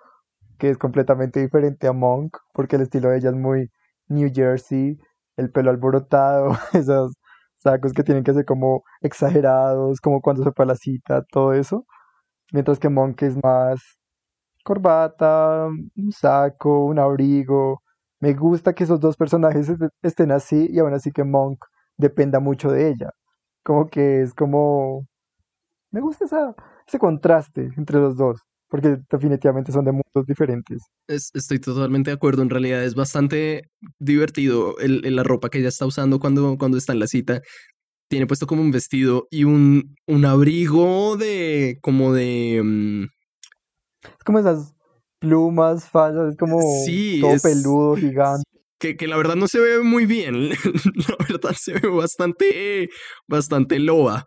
que 0.60 0.70
es 0.70 0.78
completamente 0.78 1.40
diferente 1.40 1.88
a 1.88 1.94
Monk, 1.94 2.38
porque 2.54 2.76
el 2.76 2.84
estilo 2.84 3.10
de 3.10 3.18
ella 3.18 3.30
es 3.30 3.36
muy 3.36 3.70
New 4.08 4.30
Jersey, 4.32 5.00
el 5.36 5.52
pelo 5.52 5.72
alborotado, 5.72 6.52
esos 6.74 7.14
sacos 7.58 7.92
que 7.94 8.04
tienen 8.04 8.24
que 8.24 8.34
ser 8.34 8.46
como 8.46 8.84
exagerados, 9.02 10.00
como 10.00 10.22
cuando 10.22 10.44
se 10.44 10.52
fue 10.52 10.66
a 10.66 10.68
la 10.68 10.76
cita, 10.76 11.24
todo 11.32 11.54
eso. 11.54 11.86
Mientras 12.52 12.78
que 12.78 12.90
Monk 12.90 13.22
es 13.24 13.36
más 13.44 13.99
corbata, 14.70 15.66
un 15.66 16.12
saco, 16.12 16.86
un 16.86 17.00
abrigo. 17.00 17.82
Me 18.20 18.34
gusta 18.36 18.74
que 18.74 18.84
esos 18.84 19.00
dos 19.00 19.18
personajes 19.18 19.68
estén 20.04 20.32
así 20.32 20.68
y 20.70 20.78
aún 20.78 20.94
así 20.94 21.12
que 21.12 21.24
Monk 21.24 21.66
dependa 21.98 22.40
mucho 22.40 22.70
de 22.70 22.90
ella. 22.90 23.10
Como 23.64 23.88
que 23.88 24.22
es 24.22 24.34
como... 24.36 25.08
Me 25.90 26.02
gusta 26.02 26.26
ese 26.88 27.00
contraste 27.00 27.72
entre 27.78 27.98
los 28.00 28.16
dos, 28.16 28.42
porque 28.68 29.00
definitivamente 29.10 29.72
son 29.72 29.86
de 29.86 29.92
mundos 29.92 30.28
diferentes. 30.28 30.84
estoy 31.08 31.58
totalmente 31.58 32.12
de 32.12 32.16
acuerdo, 32.16 32.44
en 32.44 32.52
realidad 32.52 32.84
es 32.84 32.94
bastante 32.94 33.72
divertido 33.98 34.78
el, 34.78 35.02
la 35.16 35.24
ropa 35.24 35.50
que 35.50 35.58
ella 35.58 35.70
está 35.70 35.88
usando 35.88 36.20
cuando, 36.20 36.60
cuando 36.60 36.78
está 36.78 36.94
en 36.94 37.00
la 37.00 37.08
cita. 37.08 37.42
Tiene 38.08 38.28
puesto 38.28 38.46
como 38.46 38.62
un 38.62 38.72
vestido 38.72 39.28
y 39.32 39.46
un, 39.46 39.96
un 40.06 40.26
abrigo 40.26 41.18
de 41.18 41.80
como 41.82 42.14
de... 42.14 42.62
Mm, 42.64 43.19
como 44.30 44.38
esas 44.38 44.76
plumas 45.20 45.90
falsas, 45.90 46.34
es 46.34 46.38
como 46.38 46.60
todo 46.60 47.36
peludo, 47.42 47.96
gigante. 47.96 48.44
Que, 48.80 48.96
que, 48.96 49.08
la 49.08 49.18
verdad 49.18 49.36
no 49.36 49.48
se 49.48 49.60
ve 49.60 49.82
muy 49.82 50.06
bien. 50.06 50.50
la 51.10 51.16
verdad 51.28 51.56
se 51.58 51.74
ve 51.74 51.88
bastante, 51.90 52.90
bastante 53.28 53.80
loba. 53.80 54.26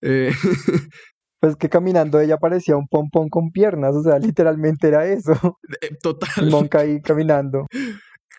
Eh, 0.00 0.32
pues 1.38 1.56
que 1.56 1.68
caminando 1.68 2.18
ella 2.18 2.38
parecía 2.38 2.78
un 2.78 2.88
pompón 2.88 3.28
con 3.28 3.50
piernas, 3.50 3.94
o 3.94 4.02
sea, 4.02 4.18
literalmente 4.18 4.88
era 4.88 5.06
eso. 5.06 5.58
Eh, 5.82 5.98
total. 6.00 6.48
Monca 6.48 6.78
ahí 6.80 7.02
caminando. 7.02 7.66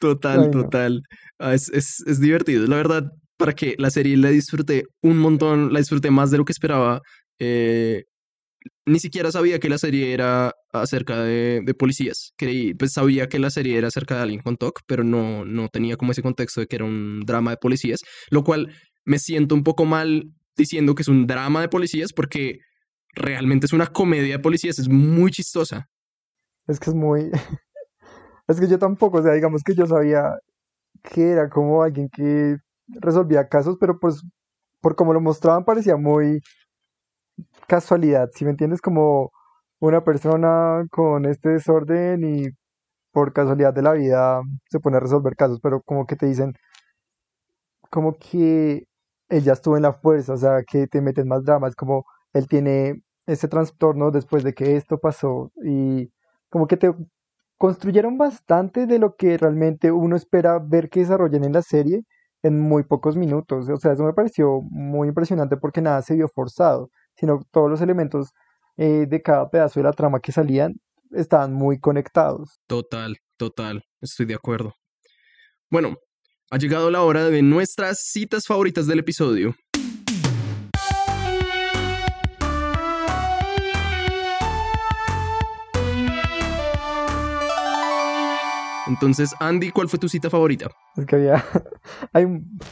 Total, 0.02 0.50
total. 0.50 1.04
Ah, 1.38 1.54
es, 1.54 1.70
es, 1.70 2.04
es, 2.08 2.20
divertido. 2.20 2.66
La 2.66 2.78
verdad, 2.78 3.04
para 3.38 3.54
que 3.54 3.76
la 3.78 3.92
serie 3.92 4.18
la 4.18 4.30
disfruté 4.30 4.86
un 5.04 5.20
montón, 5.20 5.74
la 5.74 5.78
disfruté 5.78 6.10
más 6.10 6.32
de 6.32 6.40
lo 6.40 6.46
que 6.46 6.54
esperaba. 6.54 7.02
Eh, 7.40 8.06
ni 8.86 9.00
siquiera 9.00 9.32
sabía 9.32 9.60
que 9.60 9.70
la 9.70 9.78
serie 9.78 10.14
era 10.14 10.54
acerca 10.72 11.22
de, 11.22 11.62
de, 11.64 11.74
policías. 11.74 12.34
Creí, 12.38 12.74
pues 12.74 12.94
sabía 12.94 13.30
que 13.30 13.40
la 13.40 13.50
serie 13.50 13.78
era 13.78 13.88
acerca 13.88 14.16
de 14.16 14.22
alguien 14.24 14.42
con 14.42 14.58
TOC, 14.58 14.82
pero 14.88 15.04
no, 15.04 15.46
no 15.46 15.70
tenía 15.70 15.98
como 15.98 16.12
ese 16.12 16.22
contexto 16.22 16.62
de 16.62 16.68
que 16.68 16.76
era 16.76 16.86
un 16.86 17.22
drama 17.26 17.52
de 17.52 17.58
policías, 17.58 18.02
lo 18.30 18.44
cual 18.44 18.74
me 19.06 19.20
siento 19.20 19.56
un 19.56 19.64
poco 19.64 19.86
mal 19.86 20.34
diciendo 20.56 20.96
que 20.96 21.02
es 21.02 21.08
un 21.08 21.28
drama 21.28 21.62
de 21.62 21.70
policías 21.70 22.14
porque 22.14 22.60
realmente 23.16 23.66
es 23.66 23.74
una 23.74 23.88
comedia 23.88 24.38
de 24.38 24.44
policías, 24.44 24.80
es 24.80 24.90
muy 24.90 25.32
chistosa. 25.32 25.88
Es 26.68 26.80
que 26.80 26.90
es 26.90 26.96
muy... 26.96 27.32
es 28.48 28.60
que 28.60 28.68
yo 28.68 28.80
tampoco, 28.80 29.20
o 29.20 29.24
sea, 29.24 29.34
digamos 29.34 29.64
que 29.64 29.76
yo 29.76 29.86
sabía 29.86 30.38
que 31.04 31.32
era 31.32 31.50
como 31.50 31.84
alguien 31.84 32.10
que 32.10 32.58
resolvía 32.88 33.48
casos, 33.48 33.78
pero 33.80 34.00
pues 34.00 34.22
por 34.82 34.96
como 34.96 35.14
lo 35.14 35.22
mostraban 35.22 35.66
parecía 35.66 35.96
muy 35.96 36.42
casualidad, 37.68 38.30
si 38.34 38.46
me 38.46 38.52
entiendes, 38.52 38.82
como 38.82 39.32
una 39.80 40.04
persona 40.04 40.86
con 40.92 41.26
este 41.26 41.50
desorden 41.50 42.24
y 42.24 42.50
por 43.12 43.34
casualidad 43.34 43.74
de 43.74 43.84
la 43.84 43.94
vida 43.94 44.42
se 44.70 44.80
pone 44.80 44.98
a 44.98 45.00
resolver 45.02 45.36
casos, 45.36 45.60
pero 45.62 45.82
como 45.84 46.06
que 46.08 46.16
te 46.16 46.28
dicen, 46.28 46.54
como 47.90 48.14
que 48.18 48.88
él 49.30 49.44
ya 49.44 49.54
estuvo 49.54 49.78
en 49.78 49.84
la 49.84 49.94
fuerza, 49.94 50.34
o 50.34 50.38
sea, 50.38 50.64
que 50.64 50.88
te 50.88 51.02
meten 51.02 51.28
más 51.28 51.44
dramas, 51.46 51.76
como 51.76 52.06
él 52.34 52.48
tiene 52.48 53.04
ese 53.28 53.48
trastorno 53.48 54.12
después 54.12 54.44
de 54.44 54.54
que 54.54 54.76
esto 54.76 55.00
pasó 55.00 55.52
y 55.64 56.12
como 56.50 56.68
que 56.68 56.78
te 56.78 56.94
construyeron 57.58 58.18
bastante 58.18 58.86
de 58.88 59.00
lo 59.00 59.16
que 59.16 59.38
realmente 59.38 59.92
uno 59.92 60.16
espera 60.16 60.60
ver 60.60 60.90
que 60.90 61.02
desarrollen 61.02 61.44
en 61.46 61.54
la 61.54 61.62
serie 61.62 62.04
en 62.44 62.60
muy 62.60 62.84
pocos 62.84 63.16
minutos. 63.18 63.70
O 63.70 63.78
sea, 63.78 63.94
eso 63.94 64.04
me 64.04 64.14
pareció 64.14 64.62
muy 64.70 65.08
impresionante 65.10 65.58
porque 65.58 65.82
nada 65.82 66.02
se 66.02 66.16
vio 66.16 66.28
forzado, 66.28 66.90
sino 67.16 67.42
todos 67.52 67.70
los 67.70 67.82
elementos 67.82 68.30
eh, 68.78 69.06
de 69.08 69.22
cada 69.22 69.50
pedazo 69.50 69.80
de 69.80 69.86
la 69.86 69.94
trama 69.94 70.20
que 70.20 70.32
salían 70.32 70.76
estaban 71.12 71.54
muy 71.54 71.80
conectados. 71.80 72.60
Total, 72.68 73.18
total, 73.38 73.84
estoy 74.02 74.26
de 74.26 74.36
acuerdo. 74.36 74.74
Bueno, 75.70 75.98
ha 76.50 76.58
llegado 76.58 76.92
la 76.92 77.02
hora 77.02 77.30
de 77.30 77.42
nuestras 77.42 78.00
citas 78.00 78.46
favoritas 78.46 78.88
del 78.88 79.00
episodio. 79.00 79.56
Entonces, 88.86 89.34
Andy, 89.40 89.72
¿cuál 89.72 89.88
fue 89.88 89.98
tu 89.98 90.10
cita 90.10 90.30
favorita? 90.30 90.68
Es 90.98 91.06
que 91.06 91.16
había, 91.16 91.44
hay, 92.14 92.26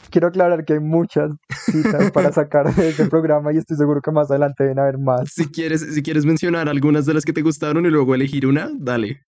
quiero 0.10 0.28
aclarar 0.28 0.66
que 0.66 0.74
hay 0.74 0.80
muchas 0.80 1.32
citas 1.50 2.12
para 2.12 2.32
sacar 2.34 2.74
de 2.76 2.90
este 2.90 3.06
programa 3.08 3.54
y 3.54 3.58
estoy 3.58 3.78
seguro 3.78 4.02
que 4.02 4.12
más 4.12 4.30
adelante 4.30 4.64
deben 4.64 4.80
haber 4.80 4.98
más. 4.98 5.32
Si 5.32 5.50
quieres, 5.50 5.82
si 5.94 6.04
quieres 6.04 6.26
mencionar 6.26 6.68
algunas 6.68 7.06
de 7.06 7.14
las 7.14 7.24
que 7.24 7.34
te 7.34 7.42
gustaron 7.42 7.86
y 7.86 7.90
luego 7.90 8.14
elegir 8.14 8.46
una, 8.46 8.70
dale. 8.78 9.22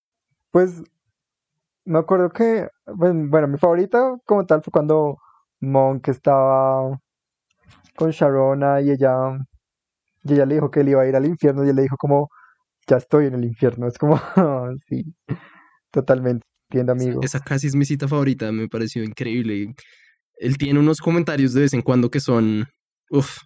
Pues 0.50 0.82
me 1.86 1.98
acuerdo 1.98 2.30
que, 2.30 2.68
bueno, 2.86 3.48
mi 3.48 3.58
favorita 3.58 4.16
como 4.26 4.44
tal 4.44 4.62
fue 4.62 4.70
cuando 4.70 5.18
Monk 5.60 6.08
estaba 6.08 7.00
con 7.96 8.10
Sharona 8.10 8.82
y 8.82 8.90
ella, 8.90 9.38
y 10.22 10.34
ella 10.34 10.44
le 10.44 10.56
dijo 10.56 10.70
que 10.70 10.80
él 10.80 10.90
iba 10.90 11.02
a 11.02 11.06
ir 11.06 11.16
al 11.16 11.24
infierno 11.24 11.64
y 11.64 11.70
él 11.70 11.76
le 11.76 11.82
dijo 11.82 11.96
como, 11.96 12.28
ya 12.86 12.98
estoy 12.98 13.26
en 13.26 13.34
el 13.34 13.44
infierno. 13.44 13.86
Es 13.86 13.96
como, 13.96 14.20
sí, 14.88 15.14
totalmente 15.90 16.53
amigo. 16.80 17.20
Esa, 17.22 17.40
casi 17.40 17.66
es 17.66 17.74
mi 17.74 17.84
cita 17.84 18.08
favorita, 18.08 18.50
me 18.52 18.68
pareció 18.68 19.02
increíble. 19.02 19.74
Él 20.36 20.58
tiene 20.58 20.80
unos 20.80 21.00
comentarios 21.00 21.54
de 21.54 21.62
vez 21.62 21.74
en 21.74 21.82
cuando 21.82 22.10
que 22.10 22.20
son, 22.20 22.66
uff, 23.10 23.38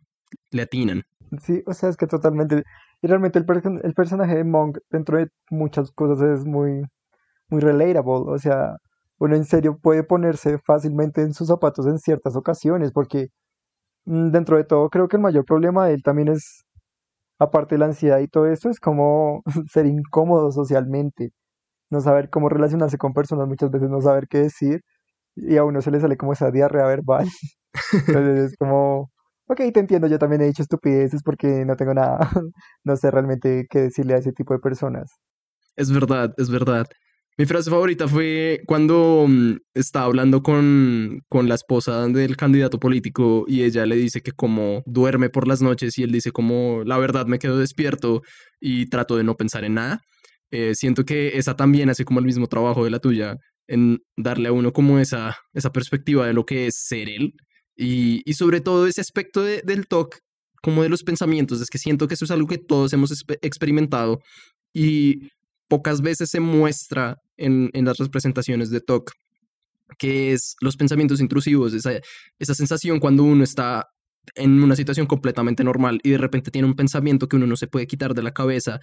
le 0.50 0.62
atinan. 0.62 1.02
Sí, 1.42 1.62
o 1.66 1.74
sea, 1.74 1.90
es 1.90 1.96
que 1.96 2.06
totalmente, 2.06 2.62
y 3.02 3.06
realmente 3.06 3.38
el, 3.38 3.46
el 3.82 3.94
personaje 3.94 4.36
de 4.36 4.44
Monk, 4.44 4.78
dentro 4.90 5.18
de 5.18 5.28
muchas 5.50 5.90
cosas, 5.92 6.40
es 6.40 6.46
muy, 6.46 6.82
muy 7.50 7.60
relatable, 7.60 8.32
o 8.32 8.38
sea, 8.38 8.76
uno 9.18 9.36
en 9.36 9.44
serio 9.44 9.78
puede 9.78 10.04
ponerse 10.04 10.58
fácilmente 10.58 11.22
en 11.22 11.34
sus 11.34 11.48
zapatos 11.48 11.86
en 11.86 11.98
ciertas 11.98 12.36
ocasiones, 12.36 12.92
porque 12.92 13.28
mm, 14.06 14.30
dentro 14.30 14.56
de 14.56 14.64
todo 14.64 14.88
creo 14.90 15.08
que 15.08 15.16
el 15.16 15.22
mayor 15.22 15.44
problema 15.44 15.86
de 15.86 15.94
él 15.94 16.02
también 16.02 16.28
es, 16.28 16.64
aparte 17.38 17.74
de 17.74 17.80
la 17.80 17.86
ansiedad 17.86 18.20
y 18.20 18.28
todo 18.28 18.46
eso, 18.46 18.70
es 18.70 18.80
como 18.80 19.42
ser 19.72 19.86
incómodo 19.86 20.52
socialmente 20.52 21.32
no 21.90 22.00
saber 22.00 22.30
cómo 22.30 22.48
relacionarse 22.48 22.98
con 22.98 23.12
personas, 23.14 23.48
muchas 23.48 23.70
veces 23.70 23.88
no 23.90 24.00
saber 24.00 24.28
qué 24.28 24.38
decir 24.38 24.82
y 25.36 25.56
a 25.56 25.64
uno 25.64 25.80
se 25.82 25.90
le 25.90 26.00
sale 26.00 26.16
como 26.16 26.32
esa 26.32 26.50
diarrea 26.50 26.86
verbal. 26.86 27.28
Entonces 27.92 28.52
es 28.52 28.56
como, 28.58 29.10
ok, 29.46 29.60
te 29.72 29.80
entiendo, 29.80 30.06
yo 30.08 30.18
también 30.18 30.42
he 30.42 30.46
dicho 30.46 30.62
estupideces 30.62 31.22
porque 31.22 31.64
no 31.64 31.76
tengo 31.76 31.94
nada, 31.94 32.18
no 32.84 32.96
sé 32.96 33.10
realmente 33.10 33.66
qué 33.70 33.82
decirle 33.82 34.14
a 34.14 34.18
ese 34.18 34.32
tipo 34.32 34.54
de 34.54 34.60
personas. 34.60 35.12
Es 35.76 35.92
verdad, 35.92 36.34
es 36.36 36.50
verdad. 36.50 36.86
Mi 37.36 37.46
frase 37.46 37.70
favorita 37.70 38.08
fue 38.08 38.62
cuando 38.66 39.26
mm, 39.28 39.58
estaba 39.74 40.06
hablando 40.06 40.42
con, 40.42 41.20
con 41.28 41.48
la 41.48 41.54
esposa 41.54 42.08
del 42.08 42.36
candidato 42.36 42.80
político 42.80 43.44
y 43.46 43.62
ella 43.62 43.86
le 43.86 43.94
dice 43.94 44.22
que 44.22 44.32
como 44.32 44.82
duerme 44.86 45.30
por 45.30 45.46
las 45.46 45.62
noches 45.62 45.96
y 45.98 46.02
él 46.02 46.10
dice 46.10 46.32
como 46.32 46.82
la 46.84 46.98
verdad 46.98 47.26
me 47.26 47.38
quedo 47.38 47.56
despierto 47.58 48.22
y 48.60 48.86
trato 48.86 49.16
de 49.16 49.22
no 49.22 49.36
pensar 49.36 49.62
en 49.62 49.74
nada. 49.74 50.00
Eh, 50.50 50.74
siento 50.74 51.04
que 51.04 51.36
esa 51.36 51.56
también 51.56 51.90
hace 51.90 52.04
como 52.04 52.20
el 52.20 52.26
mismo 52.26 52.46
trabajo 52.46 52.84
de 52.84 52.90
la 52.90 53.00
tuya 53.00 53.36
en 53.66 54.02
darle 54.16 54.48
a 54.48 54.52
uno 54.52 54.72
como 54.72 54.98
esa, 54.98 55.36
esa 55.52 55.70
perspectiva 55.70 56.26
de 56.26 56.32
lo 56.32 56.46
que 56.46 56.66
es 56.66 56.86
ser 56.86 57.08
él 57.08 57.34
y, 57.76 58.22
y 58.24 58.32
sobre 58.34 58.60
todo 58.60 58.86
ese 58.86 59.00
aspecto 59.00 59.42
del 59.42 59.86
talk 59.86 60.18
como 60.62 60.82
de 60.82 60.88
los 60.88 61.04
pensamientos, 61.04 61.60
es 61.60 61.68
que 61.70 61.78
siento 61.78 62.08
que 62.08 62.14
eso 62.14 62.24
es 62.24 62.30
algo 62.32 62.48
que 62.48 62.58
todos 62.58 62.92
hemos 62.92 63.12
experimentado 63.42 64.18
y 64.74 65.28
pocas 65.68 66.00
veces 66.00 66.30
se 66.30 66.40
muestra 66.40 67.16
en, 67.36 67.70
en 67.74 67.84
las 67.84 67.98
representaciones 67.98 68.70
de 68.70 68.80
talk 68.80 69.12
que 69.96 70.32
es 70.32 70.56
los 70.60 70.76
pensamientos 70.76 71.20
intrusivos, 71.20 71.72
esa, 71.72 71.92
esa 72.38 72.54
sensación 72.54 73.00
cuando 73.00 73.22
uno 73.22 73.44
está 73.44 73.86
en 74.34 74.62
una 74.62 74.76
situación 74.76 75.06
completamente 75.06 75.64
normal 75.64 76.00
y 76.02 76.10
de 76.10 76.18
repente 76.18 76.50
tiene 76.50 76.68
un 76.68 76.74
pensamiento 76.74 77.28
que 77.28 77.36
uno 77.36 77.46
no 77.46 77.56
se 77.56 77.68
puede 77.68 77.86
quitar 77.86 78.12
de 78.12 78.22
la 78.22 78.32
cabeza 78.32 78.80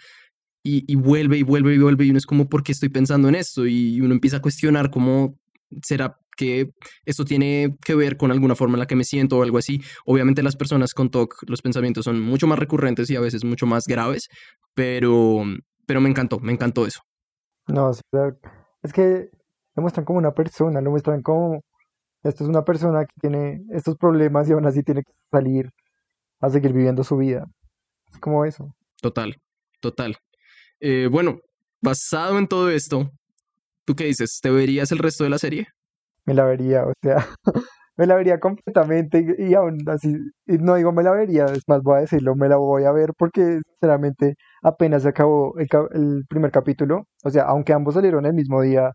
y, 0.67 0.95
vuelve 0.95 1.37
y 1.37 1.43
vuelve 1.43 1.75
y 1.75 1.77
vuelve 1.77 2.05
y 2.05 2.09
uno 2.09 2.17
es 2.17 2.25
como, 2.25 2.49
¿por 2.49 2.63
qué 2.63 2.71
estoy 2.71 2.89
pensando 2.89 3.29
en 3.29 3.35
esto? 3.35 3.67
Y 3.67 4.01
uno 4.01 4.13
empieza 4.13 4.37
a 4.37 4.41
cuestionar 4.41 4.89
cómo 4.89 5.35
será 5.83 6.17
que 6.35 6.71
esto 7.05 7.23
tiene 7.23 7.77
que 7.85 7.93
ver 7.93 8.17
con 8.17 8.31
alguna 8.31 8.55
forma 8.55 8.73
en 8.73 8.79
la 8.79 8.87
que 8.87 8.95
me 8.95 9.03
siento 9.03 9.37
o 9.37 9.43
algo 9.43 9.59
así. 9.59 9.79
Obviamente 10.05 10.41
las 10.41 10.55
personas 10.55 10.93
con 10.95 11.11
TOC, 11.11 11.43
los 11.47 11.61
pensamientos 11.61 12.05
son 12.05 12.19
mucho 12.19 12.47
más 12.47 12.57
recurrentes 12.57 13.09
y 13.11 13.15
a 13.15 13.21
veces 13.21 13.43
mucho 13.43 13.67
más 13.67 13.83
graves, 13.85 14.27
pero, 14.73 15.43
pero 15.85 16.01
me 16.01 16.09
encantó, 16.09 16.39
me 16.39 16.51
encantó 16.51 16.87
eso. 16.87 17.01
No, 17.67 17.91
es 17.91 18.93
que 18.93 19.29
lo 19.75 19.81
muestran 19.83 20.03
como 20.03 20.17
una 20.17 20.33
persona, 20.33 20.81
lo 20.81 20.89
muestran 20.89 21.21
como, 21.21 21.61
esto 22.23 22.43
es 22.43 22.49
una 22.49 22.65
persona 22.65 23.05
que 23.05 23.13
tiene 23.21 23.61
estos 23.69 23.97
problemas 23.97 24.49
y 24.49 24.53
aún 24.53 24.65
así 24.65 24.81
tiene 24.81 25.03
que 25.03 25.11
salir 25.31 25.69
a 26.39 26.49
seguir 26.49 26.73
viviendo 26.73 27.03
su 27.03 27.17
vida. 27.17 27.45
Es 28.11 28.17
como 28.17 28.45
eso. 28.45 28.73
Total, 28.99 29.35
total. 29.79 30.17
Eh, 30.79 31.07
bueno, 31.11 31.39
basado 31.81 32.37
en 32.37 32.47
todo 32.47 32.69
esto, 32.69 33.09
¿tú 33.85 33.95
qué 33.95 34.05
dices? 34.05 34.39
¿Te 34.41 34.49
verías 34.49 34.91
el 34.91 34.99
resto 34.99 35.23
de 35.23 35.29
la 35.29 35.37
serie? 35.37 35.67
Me 36.25 36.33
la 36.33 36.45
vería, 36.45 36.85
o 36.85 36.93
sea, 37.01 37.27
me 37.97 38.05
la 38.07 38.15
vería 38.15 38.39
completamente 38.39 39.35
y, 39.37 39.53
aún 39.53 39.77
así, 39.87 40.15
no 40.45 40.75
digo 40.75 40.91
me 40.91 41.03
la 41.03 41.11
vería, 41.11 41.45
es 41.45 41.63
más 41.67 41.81
voy 41.81 41.97
a 41.97 42.01
decirlo, 42.01 42.35
me 42.35 42.49
la 42.49 42.57
voy 42.57 42.83
a 42.83 42.91
ver 42.91 43.13
porque 43.17 43.61
sinceramente 43.79 44.35
apenas 44.63 45.03
se 45.03 45.09
acabó 45.09 45.53
el, 45.57 46.25
primer 46.27 46.51
capítulo, 46.51 47.07
o 47.23 47.29
sea, 47.29 47.43
aunque 47.43 47.73
ambos 47.73 47.95
salieron 47.95 48.25
el 48.25 48.33
mismo 48.33 48.61
día, 48.61 48.91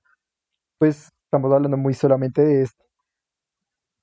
pues 0.78 1.10
estamos 1.26 1.52
hablando 1.52 1.76
muy 1.76 1.94
solamente 1.94 2.42
de 2.44 2.62
esto. 2.62 2.84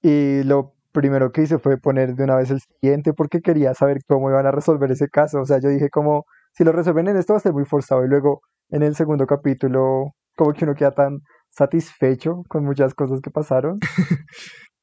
Y 0.02 0.44
lo 0.44 0.74
primero 0.92 1.32
que 1.32 1.44
hice 1.44 1.60
fue 1.60 1.78
poner 1.78 2.16
de 2.16 2.24
una 2.24 2.36
vez 2.38 2.50
el 2.52 2.60
siguiente 2.62 3.14
porque 3.14 3.42
quería 3.42 3.74
saber 3.74 4.00
cómo 4.08 4.30
iban 4.30 4.46
a 4.48 4.52
resolver 4.52 4.92
ese 4.92 5.10
caso, 5.10 5.42
o 5.42 5.46
sea, 5.46 5.60
yo 5.60 5.70
dije 5.70 5.90
como 5.90 6.26
si 6.58 6.64
lo 6.64 6.72
resuelven 6.72 7.08
en 7.08 7.18
esto 7.18 7.34
va 7.34 7.38
a 7.38 7.42
ser 7.42 7.54
muy 7.54 7.66
forzado. 7.66 8.04
Y 8.04 8.08
luego 8.08 8.42
en 8.70 8.82
el 8.82 8.96
segundo 8.96 9.28
capítulo, 9.28 10.16
como 10.36 10.54
que 10.54 10.66
uno 10.66 10.74
queda 10.74 10.92
tan 10.92 11.20
satisfecho 11.52 12.42
con 12.50 12.66
muchas 12.66 12.96
cosas 12.96 13.22
que 13.22 13.30
pasaron. 13.30 13.80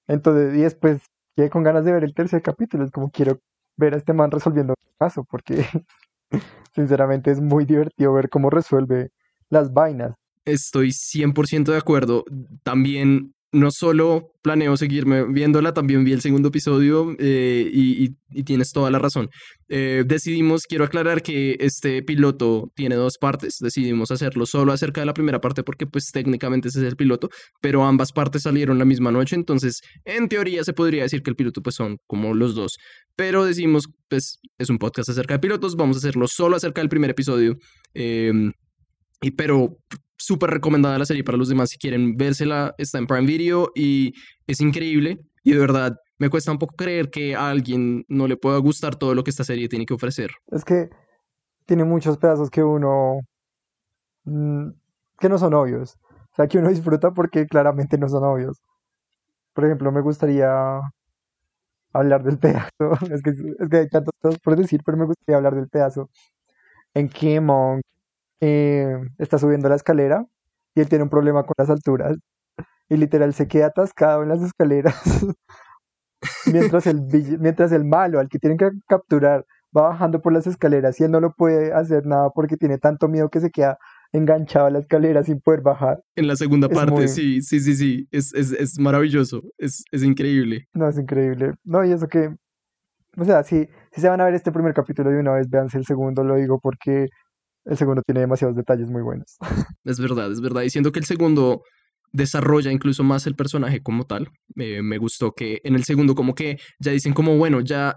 Entonces, 0.07 0.57
y 0.57 0.61
después 0.61 1.03
quedé 1.35 1.51
con 1.51 1.65
ganas 1.65 1.85
de 1.85 1.91
ver 1.91 2.05
el 2.05 2.15
tercer 2.15 2.43
capítulo. 2.43 2.85
Es 2.85 2.93
como 2.93 3.11
quiero 3.11 3.41
ver 3.77 3.95
a 3.95 3.97
este 3.97 4.13
man 4.13 4.31
resolviendo 4.31 4.75
el 4.81 4.95
caso, 5.01 5.25
porque 5.29 5.67
sinceramente 6.77 7.33
es 7.33 7.41
muy 7.41 7.65
divertido 7.65 8.13
ver 8.13 8.29
cómo 8.29 8.51
resuelve 8.51 9.11
las 9.49 9.73
vainas. 9.73 10.15
Estoy 10.45 10.91
100% 10.91 11.73
de 11.73 11.79
acuerdo. 11.79 12.25
También 12.63 13.34
no 13.55 13.71
solo 13.71 14.33
planeo 14.43 14.77
seguirme 14.77 15.25
viéndola, 15.25 15.73
también 15.73 16.05
vi 16.05 16.13
el 16.13 16.21
segundo 16.21 16.49
episodio 16.49 17.15
eh, 17.19 17.71
y, 17.73 18.11
tienes 18.43 18.73
toda 18.73 18.91
la 18.91 18.99
razón. 18.99 19.31
Eh, 19.69 20.03
decidimos, 20.05 20.63
quiero 20.69 20.85
aclarar 20.85 21.23
que 21.23 21.57
este 21.61 22.03
piloto 22.03 22.73
tiene 22.75 22.97
dos 22.97 23.15
partes, 23.19 23.59
decidimos 23.61 24.11
hacerlo 24.11 24.45
solo 24.45 24.73
acerca 24.73 25.01
de 25.01 25.07
la 25.07 25.15
primera 25.15 25.41
parte 25.41 25.63
porque 25.63 25.87
pues 25.87 26.11
técnicamente 26.13 26.69
ese 26.69 26.81
es 26.81 26.87
el 26.87 26.97
piloto, 26.97 27.31
pero 27.61 27.85
ambas 27.85 28.11
partes 28.13 28.43
salieron 28.43 28.79
la 28.79 28.85
misma 28.85 29.13
noche, 29.13 29.37
entonces 29.37 29.81
en 30.05 30.29
teoría 30.29 30.65
se 30.65 30.73
podría 30.73 31.05
decir 31.05 31.23
que 31.23 31.31
el 31.31 31.37
piloto 31.37 31.63
pues 31.63 31.77
son 31.77 31.99
como 32.09 32.35
los 32.35 32.57
dos, 32.57 32.77
pero 33.15 33.45
decimos 33.45 33.87
pues 34.09 34.39
es 34.59 34.69
un 34.69 34.79
podcast 34.79 35.09
acerca 35.09 35.35
de 35.35 35.41
pilotos, 35.41 35.77
vamos 35.77 35.97
a 35.97 35.99
hacerlo 35.99 36.27
solo 36.29 36.57
acerca 36.57 36.81
del 36.81 36.89
primer 36.89 37.11
episodio. 37.11 37.57
Em, 37.95 38.53
y 39.21 39.31
pero 39.31 39.79
súper 40.17 40.51
recomendada 40.51 40.99
la 40.99 41.07
serie 41.07 41.25
para 41.25 41.39
los 41.39 41.49
demás 41.49 41.71
si 41.71 41.79
quieren 41.79 42.17
vérsela. 42.17 42.75
Está 42.79 42.99
en 42.99 43.07
Prime 43.07 43.27
Video 43.27 43.71
y 43.75 44.15
es 44.47 44.61
increíble. 44.61 45.19
Y 45.43 45.53
de 45.53 45.59
verdad, 45.59 45.97
me 46.19 46.31
cuesta 46.31 46.53
un 46.53 46.59
poco 46.59 46.75
creer 46.77 47.11
que 47.11 47.35
a 47.35 47.51
alguien 47.51 48.05
no 48.09 48.27
le 48.27 48.37
pueda 48.37 48.59
gustar 48.59 48.97
todo 48.97 49.15
lo 49.15 49.25
que 49.25 49.31
esta 49.31 49.45
serie 49.45 49.69
tiene 49.69 49.87
que 49.87 49.95
ofrecer. 49.95 50.31
Es 50.51 50.65
que 50.65 50.91
tiene 51.67 51.85
muchos 51.85 52.19
pedazos 52.19 52.51
que 52.51 52.63
uno. 52.63 53.21
Mm, 54.25 54.71
que 55.19 55.29
no 55.29 55.39
son 55.39 55.55
obvios. 55.55 55.99
O 56.33 56.37
sea, 56.37 56.47
que 56.49 56.59
uno 56.59 56.69
disfruta 56.71 57.13
porque 57.13 57.47
claramente 57.47 57.99
no 57.99 58.09
son 58.09 58.25
obvios. 58.25 58.61
Por 59.53 59.65
ejemplo, 59.65 59.93
me 59.93 60.01
gustaría 60.01 60.81
hablar 61.93 62.23
del 62.25 62.39
pedazo. 62.39 62.71
Es 63.11 63.23
que, 63.23 63.31
es 63.31 63.69
que 63.69 63.77
hay 63.77 63.89
tantas 63.89 64.15
cosas 64.21 64.41
por 64.41 64.57
decir, 64.57 64.83
pero 64.85 64.99
me 64.99 65.07
gustaría 65.07 65.37
hablar 65.37 65.55
del 65.55 65.69
pedazo 65.69 66.11
en 66.95 67.09
que 67.09 67.41
Monk 67.41 67.83
eh, 68.47 69.01
está 69.17 69.39
subiendo 69.39 69.71
la 69.71 69.77
escalera 69.77 70.27
y 70.75 70.81
él 70.83 70.89
tiene 70.91 71.05
un 71.05 71.09
problema 71.09 71.45
con 71.45 71.55
las 71.57 71.71
alturas 71.71 72.15
y 72.91 72.97
literal 72.99 73.33
se 73.33 73.49
queda 73.49 73.69
atascado 73.69 74.23
en 74.23 74.29
las 74.29 74.43
escaleras 74.43 74.95
mientras 76.53 76.87
el, 76.87 77.07
mientras 77.41 77.73
el 77.73 77.87
malo 77.87 78.21
al 78.21 78.29
que 78.29 78.39
tienen 78.39 78.59
que 78.59 78.69
capturar 78.87 79.47
va 79.75 79.89
bajando 79.89 80.21
por 80.21 80.35
las 80.35 80.47
escaleras 80.47 81.01
y 81.01 81.05
él 81.05 81.11
no 81.11 81.21
lo 81.21 81.33
puede 81.33 81.73
hacer 81.73 82.05
nada 82.05 82.29
porque 82.35 82.59
tiene 82.59 82.77
tanto 82.77 83.09
miedo 83.09 83.31
que 83.31 83.41
se 83.41 83.51
queda 83.51 83.79
enganchado 84.13 84.67
a 84.67 84.71
la 84.71 84.81
escalera 84.81 85.25
sin 85.25 85.41
poder 85.41 85.63
bajar. 85.63 86.03
En 86.15 86.29
la 86.29 86.37
segunda 86.37 86.69
parte, 86.69 87.09
sí, 87.09 87.41
sí, 87.41 87.61
sí, 87.61 87.75
sí, 87.75 88.07
es, 88.11 88.35
es, 88.35 88.53
es 88.53 88.79
maravilloso, 88.79 89.41
es, 89.57 89.85
es, 89.91 90.03
increíble. 90.03 90.69
No, 90.75 90.87
es 90.87 90.99
increíble. 90.99 91.55
No, 91.65 91.83
y 91.83 91.93
eso 91.93 92.07
que, 92.09 92.29
o 93.17 93.25
sea, 93.25 93.43
si, 93.43 93.67
si 93.91 94.01
se 94.03 94.09
van 94.09 94.21
a 94.21 94.27
ver 94.27 94.35
este 94.35 94.53
primer 94.53 94.75
capítulo 94.75 95.11
de 95.11 95.19
una 95.19 95.33
vez, 95.33 95.49
véanse 95.49 95.79
el 95.79 95.87
segundo, 95.87 96.23
lo 96.23 96.37
digo 96.37 96.61
porque 96.61 97.09
el 97.65 97.77
segundo 97.77 98.03
tiene 98.03 98.21
demasiados 98.21 98.57
detalles 98.57 98.91
muy 98.91 99.03
buenos. 99.03 99.37
Es 99.85 100.01
verdad, 100.01 100.31
es 100.33 100.41
verdad. 100.41 100.63
Diciendo 100.63 100.93
que 100.93 100.99
el 100.99 101.05
segundo 101.05 101.63
desarrolla 102.13 102.71
incluso 102.71 103.03
más 103.03 103.27
el 103.27 103.35
personaje 103.35 103.83
como 103.83 104.05
tal. 104.05 104.29
me 104.55 104.99
gustó 104.99 105.33
que 105.33 105.61
en 105.65 105.75
el 105.75 105.85
segundo 105.85 106.15
como 106.15 106.35
que 106.35 106.59
ya 106.79 106.93
dicen 106.93 107.13
como, 107.13 107.37
bueno, 107.37 107.61
ya 107.61 107.97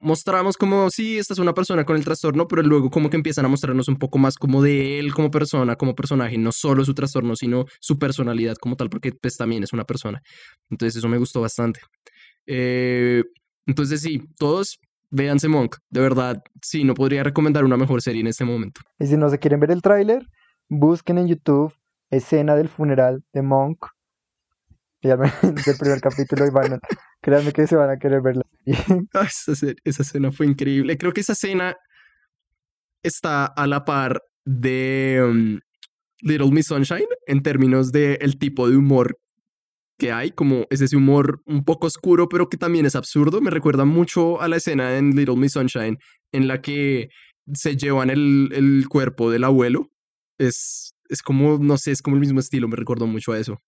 mostramos 0.00 0.56
como, 0.56 0.90
sí, 0.90 1.18
esta 1.18 1.34
es 1.34 1.38
una 1.38 1.54
persona 1.54 1.84
con 1.84 1.96
el 1.96 2.04
trastorno, 2.04 2.46
pero 2.48 2.62
luego 2.62 2.90
como 2.90 3.10
que 3.10 3.16
empiezan 3.16 3.44
a 3.44 3.48
mostrarnos 3.48 3.88
un 3.88 3.96
poco 3.96 4.18
más 4.18 4.36
como 4.36 4.62
de 4.62 4.98
él 4.98 5.12
como 5.14 5.30
persona, 5.30 5.76
como 5.76 5.94
personaje, 5.94 6.38
no 6.38 6.52
solo 6.52 6.84
su 6.84 6.94
trastorno, 6.94 7.36
sino 7.36 7.66
su 7.80 7.98
personalidad 7.98 8.56
como 8.56 8.76
tal, 8.76 8.90
porque 8.90 9.12
pues 9.12 9.36
también 9.36 9.62
es 9.62 9.72
una 9.72 9.84
persona. 9.84 10.22
Entonces 10.70 10.96
eso 10.96 11.08
me 11.08 11.18
gustó 11.18 11.40
bastante. 11.40 11.80
Eh, 12.46 13.22
entonces 13.66 14.00
sí, 14.00 14.22
todos 14.38 14.78
véanse 15.10 15.48
Monk, 15.48 15.76
de 15.90 16.00
verdad, 16.00 16.42
sí, 16.62 16.84
no 16.84 16.94
podría 16.94 17.22
recomendar 17.22 17.64
una 17.64 17.76
mejor 17.76 18.02
serie 18.02 18.20
en 18.20 18.26
este 18.26 18.44
momento. 18.44 18.80
Y 18.98 19.06
si 19.06 19.16
no 19.16 19.28
se 19.30 19.38
quieren 19.38 19.60
ver 19.60 19.70
el 19.70 19.82
tráiler, 19.82 20.26
busquen 20.68 21.18
en 21.18 21.28
YouTube 21.28 21.74
escena 22.10 22.54
del 22.54 22.68
funeral 22.68 23.24
de 23.32 23.42
Monk 23.42 23.86
del 25.02 25.18
primer 25.78 26.00
capítulo 26.00 26.46
y 26.46 26.50
van, 26.50 26.80
créanme 27.20 27.52
que 27.52 27.66
se 27.66 27.76
van 27.76 27.90
a 27.90 27.98
querer 27.98 28.22
verla. 28.22 28.42
Ah, 29.14 29.26
esa, 29.26 29.52
esa 29.84 30.02
escena 30.02 30.32
fue 30.32 30.46
increíble. 30.46 30.98
Creo 30.98 31.12
que 31.12 31.20
esa 31.20 31.32
escena 31.32 31.76
está 33.02 33.46
a 33.46 33.66
la 33.66 33.84
par 33.84 34.22
de 34.44 35.22
um, 35.24 35.60
Little 36.20 36.50
Miss 36.50 36.66
Sunshine 36.66 37.06
en 37.26 37.42
términos 37.42 37.92
de 37.92 38.14
el 38.14 38.38
tipo 38.38 38.68
de 38.68 38.76
humor 38.76 39.18
que 39.98 40.12
hay, 40.12 40.30
como 40.30 40.66
es 40.70 40.80
ese 40.80 40.96
humor 40.96 41.42
un 41.46 41.64
poco 41.64 41.86
oscuro, 41.86 42.28
pero 42.28 42.48
que 42.48 42.56
también 42.56 42.86
es 42.86 42.96
absurdo. 42.96 43.40
Me 43.40 43.50
recuerda 43.50 43.84
mucho 43.84 44.40
a 44.40 44.48
la 44.48 44.56
escena 44.56 44.96
en 44.96 45.10
Little 45.10 45.36
Miss 45.36 45.52
Sunshine 45.52 45.98
en 46.32 46.48
la 46.48 46.60
que 46.60 47.08
se 47.52 47.76
llevan 47.76 48.10
el, 48.10 48.50
el 48.52 48.86
cuerpo 48.88 49.30
del 49.30 49.44
abuelo. 49.44 49.88
Es, 50.38 50.94
es 51.08 51.22
como, 51.22 51.58
no 51.58 51.78
sé, 51.78 51.92
es 51.92 52.02
como 52.02 52.16
el 52.16 52.20
mismo 52.20 52.40
estilo, 52.40 52.68
me 52.68 52.76
recuerdo 52.76 53.06
mucho 53.06 53.32
a 53.32 53.38
eso. 53.38 53.58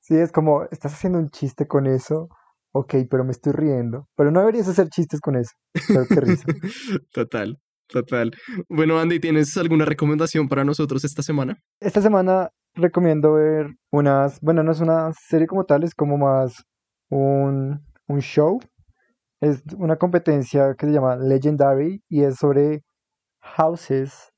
Sí, 0.00 0.16
es 0.16 0.32
como, 0.32 0.64
estás 0.70 0.94
haciendo 0.94 1.18
un 1.18 1.30
chiste 1.30 1.66
con 1.66 1.86
eso, 1.86 2.28
ok, 2.72 2.94
pero 3.10 3.24
me 3.24 3.32
estoy 3.32 3.52
riendo. 3.52 4.08
Pero 4.16 4.30
no 4.30 4.40
deberías 4.40 4.68
hacer 4.68 4.88
chistes 4.88 5.20
con 5.20 5.36
eso. 5.36 5.52
Pero 5.88 6.06
qué 6.08 6.20
risa. 6.20 6.44
total, 7.12 7.58
total. 7.88 8.32
Bueno, 8.68 8.98
Andy, 8.98 9.20
¿tienes 9.20 9.56
alguna 9.56 9.84
recomendación 9.84 10.48
para 10.48 10.64
nosotros 10.64 11.04
esta 11.04 11.22
semana? 11.22 11.58
Esta 11.80 12.02
semana 12.02 12.50
recomiendo 12.74 13.34
ver 13.34 13.68
unas, 13.90 14.40
bueno, 14.40 14.62
no 14.62 14.72
es 14.72 14.80
una 14.80 15.12
serie 15.12 15.46
como 15.46 15.64
tal, 15.64 15.84
es 15.84 15.94
como 15.94 16.18
más 16.18 16.64
un, 17.10 17.84
un 18.08 18.20
show. 18.20 18.60
Es 19.40 19.62
una 19.76 19.96
competencia 19.96 20.74
que 20.74 20.86
se 20.86 20.92
llama 20.92 21.16
Legendary 21.16 22.02
y 22.08 22.22
es 22.22 22.36
sobre 22.36 22.84
houses 23.40 24.32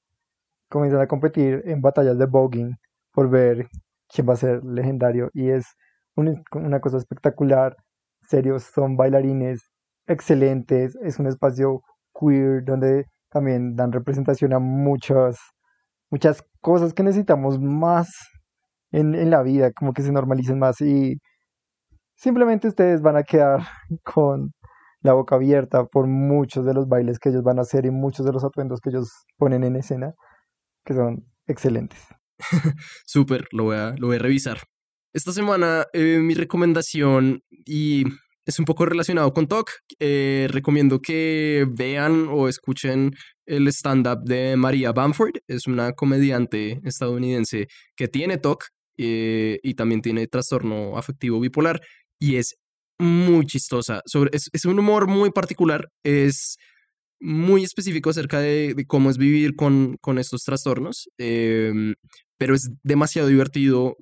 comienzan 0.68 1.00
a 1.02 1.06
competir 1.06 1.62
en 1.66 1.80
batallas 1.80 2.18
de 2.18 2.26
voguing 2.26 2.76
por 3.12 3.30
ver 3.30 3.68
quién 4.08 4.28
va 4.28 4.32
a 4.34 4.36
ser 4.36 4.64
legendario 4.64 5.30
y 5.32 5.50
es 5.50 5.66
una 6.16 6.80
cosa 6.80 6.98
espectacular. 6.98 7.76
Serios, 8.22 8.64
son 8.64 8.96
bailarines 8.96 9.70
excelentes, 10.06 10.96
es 11.02 11.18
un 11.18 11.26
espacio 11.26 11.82
queer 12.18 12.64
donde 12.64 13.06
también 13.30 13.76
dan 13.76 13.92
representación 13.92 14.52
a 14.52 14.58
muchas, 14.58 15.38
muchas 16.14 16.44
cosas 16.60 16.94
que 16.94 17.02
necesitamos 17.02 17.58
más 17.58 18.08
en, 18.92 19.16
en 19.16 19.30
la 19.30 19.42
vida, 19.42 19.72
como 19.72 19.92
que 19.92 20.02
se 20.02 20.12
normalicen 20.12 20.60
más 20.60 20.80
y 20.80 21.16
simplemente 22.14 22.68
ustedes 22.68 23.02
van 23.02 23.16
a 23.16 23.24
quedar 23.24 23.66
con 24.04 24.52
la 25.00 25.12
boca 25.12 25.34
abierta 25.34 25.84
por 25.86 26.06
muchos 26.06 26.64
de 26.64 26.72
los 26.72 26.86
bailes 26.86 27.18
que 27.18 27.30
ellos 27.30 27.42
van 27.42 27.58
a 27.58 27.62
hacer 27.62 27.84
y 27.84 27.90
muchos 27.90 28.24
de 28.24 28.32
los 28.32 28.44
atuendos 28.44 28.78
que 28.80 28.90
ellos 28.90 29.10
ponen 29.36 29.64
en 29.64 29.74
escena, 29.74 30.14
que 30.84 30.94
son 30.94 31.24
excelentes. 31.48 32.00
Súper, 33.06 33.48
lo, 33.50 33.64
voy 33.64 33.76
a, 33.76 33.94
lo 33.98 34.06
voy 34.06 34.16
a 34.16 34.20
revisar. 34.20 34.58
Esta 35.12 35.32
semana 35.32 35.84
eh, 35.92 36.20
mi 36.20 36.34
recomendación 36.34 37.40
y 37.50 38.04
es 38.46 38.58
un 38.60 38.64
poco 38.64 38.86
relacionado 38.86 39.32
con 39.32 39.48
TOC. 39.48 39.68
Eh, 39.98 40.46
recomiendo 40.48 41.00
que 41.00 41.66
vean 41.68 42.28
o 42.30 42.48
escuchen 42.48 43.10
el 43.46 43.68
stand-up 43.68 44.24
de 44.24 44.56
María 44.56 44.92
Bamford. 44.92 45.36
Es 45.46 45.66
una 45.66 45.92
comediante 45.92 46.80
estadounidense 46.84 47.68
que 47.96 48.08
tiene 48.08 48.38
TOC 48.38 48.64
eh, 48.96 49.58
y 49.62 49.74
también 49.74 50.02
tiene 50.02 50.26
trastorno 50.26 50.96
afectivo 50.96 51.40
bipolar 51.40 51.80
y 52.18 52.36
es 52.36 52.56
muy 52.98 53.46
chistosa. 53.46 54.02
Sobre, 54.06 54.30
es, 54.32 54.48
es 54.52 54.64
un 54.64 54.78
humor 54.78 55.06
muy 55.08 55.30
particular. 55.30 55.88
Es 56.04 56.56
muy 57.20 57.64
específico 57.64 58.10
acerca 58.10 58.40
de, 58.40 58.84
cómo 58.86 59.10
es 59.10 59.18
vivir 59.18 59.56
con, 59.56 59.96
con 60.00 60.18
estos 60.18 60.42
trastornos, 60.44 61.08
em, 61.18 61.94
pero 62.38 62.54
es 62.54 62.68
demasiado 62.82 63.28
divertido. 63.28 63.96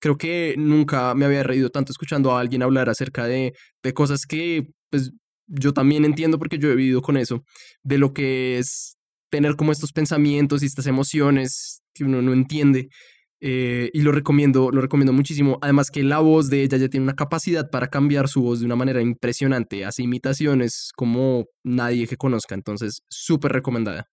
Creo 0.00 0.16
que 0.18 0.54
nunca 0.58 1.14
me 1.14 1.24
había 1.24 1.42
reído 1.42 1.70
tanto 1.70 1.92
escuchando 1.92 2.32
a 2.32 2.40
alguien 2.40 2.62
hablar 2.62 2.88
acerca 2.88 3.26
de, 3.26 3.54
de 3.82 3.92
cosas 3.94 4.26
que 4.26 4.68
pues, 4.90 5.12
yo 5.48 5.72
también 5.72 6.04
entiendo 6.04 6.38
porque 6.38 6.58
yo 6.58 6.70
he 6.70 6.76
vivido 6.76 7.02
con 7.02 7.16
eso, 7.16 7.42
de 7.82 7.98
lo 7.98 8.12
que 8.12 8.58
es 8.58 8.96
tener 9.30 9.56
como 9.56 9.72
estos 9.72 9.92
pensamientos 9.92 10.62
y 10.62 10.66
estas 10.66 10.86
emociones 10.86 11.82
que 11.94 12.04
uno 12.04 12.22
no 12.22 12.32
entiende. 12.32 12.88
Eh, 13.40 13.90
y 13.92 14.00
lo 14.02 14.10
recomiendo, 14.10 14.70
lo 14.70 14.80
recomiendo 14.80 15.12
muchísimo. 15.12 15.58
Además 15.62 15.90
que 15.90 16.02
la 16.02 16.18
voz 16.18 16.50
de 16.50 16.62
ella 16.62 16.76
ya 16.76 16.88
tiene 16.88 17.04
una 17.04 17.14
capacidad 17.14 17.70
para 17.70 17.88
cambiar 17.88 18.28
su 18.28 18.42
voz 18.42 18.60
de 18.60 18.66
una 18.66 18.76
manera 18.76 19.00
impresionante. 19.00 19.84
Hace 19.84 20.02
imitaciones 20.02 20.90
como 20.96 21.46
nadie 21.62 22.06
que 22.06 22.16
conozca. 22.16 22.54
Entonces, 22.54 23.02
súper 23.08 23.52
recomendada. 23.52 24.08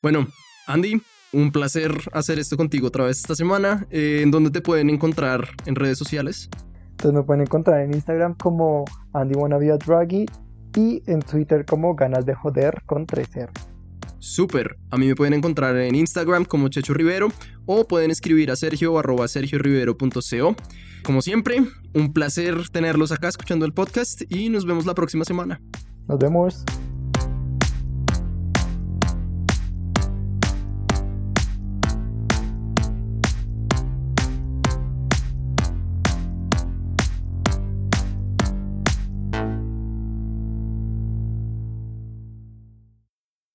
Bueno, 0.00 0.28
Andy, 0.66 1.00
un 1.32 1.50
placer 1.50 1.92
hacer 2.12 2.38
esto 2.38 2.56
contigo 2.56 2.88
otra 2.88 3.06
vez 3.06 3.18
esta 3.18 3.34
semana. 3.34 3.86
Eh, 3.90 4.20
¿En 4.22 4.30
dónde 4.30 4.50
te 4.50 4.60
pueden 4.60 4.90
encontrar 4.90 5.48
en 5.66 5.74
redes 5.74 5.98
sociales? 5.98 6.48
Entonces 6.94 7.12
me 7.12 7.22
pueden 7.22 7.42
encontrar 7.42 7.80
en 7.80 7.92
Instagram 7.92 8.34
como 8.34 8.84
Andy 9.12 9.34
Draghi 9.84 10.26
y 10.76 11.02
en 11.06 11.20
Twitter 11.20 11.64
como 11.64 11.94
Ganas 11.94 12.24
de 12.24 12.34
Joder 12.34 12.82
con 12.86 13.06
3R. 13.06 13.50
Súper. 14.20 14.78
A 14.90 14.96
mí 14.96 15.06
me 15.06 15.14
pueden 15.14 15.34
encontrar 15.34 15.76
en 15.76 15.94
Instagram 15.94 16.44
como 16.44 16.68
Checho 16.68 16.94
Rivero 16.94 17.28
o 17.66 17.86
pueden 17.86 18.10
escribir 18.10 18.50
a 18.50 18.56
sergio 18.56 18.98
arroba 18.98 19.28
sergiorivero.co. 19.28 20.56
Como 21.04 21.20
siempre, 21.20 21.62
un 21.94 22.12
placer 22.12 22.70
tenerlos 22.70 23.12
acá 23.12 23.28
escuchando 23.28 23.66
el 23.66 23.74
podcast 23.74 24.22
y 24.30 24.48
nos 24.48 24.64
vemos 24.64 24.86
la 24.86 24.94
próxima 24.94 25.24
semana. 25.24 25.60
Nos 26.08 26.18
vemos. 26.18 26.64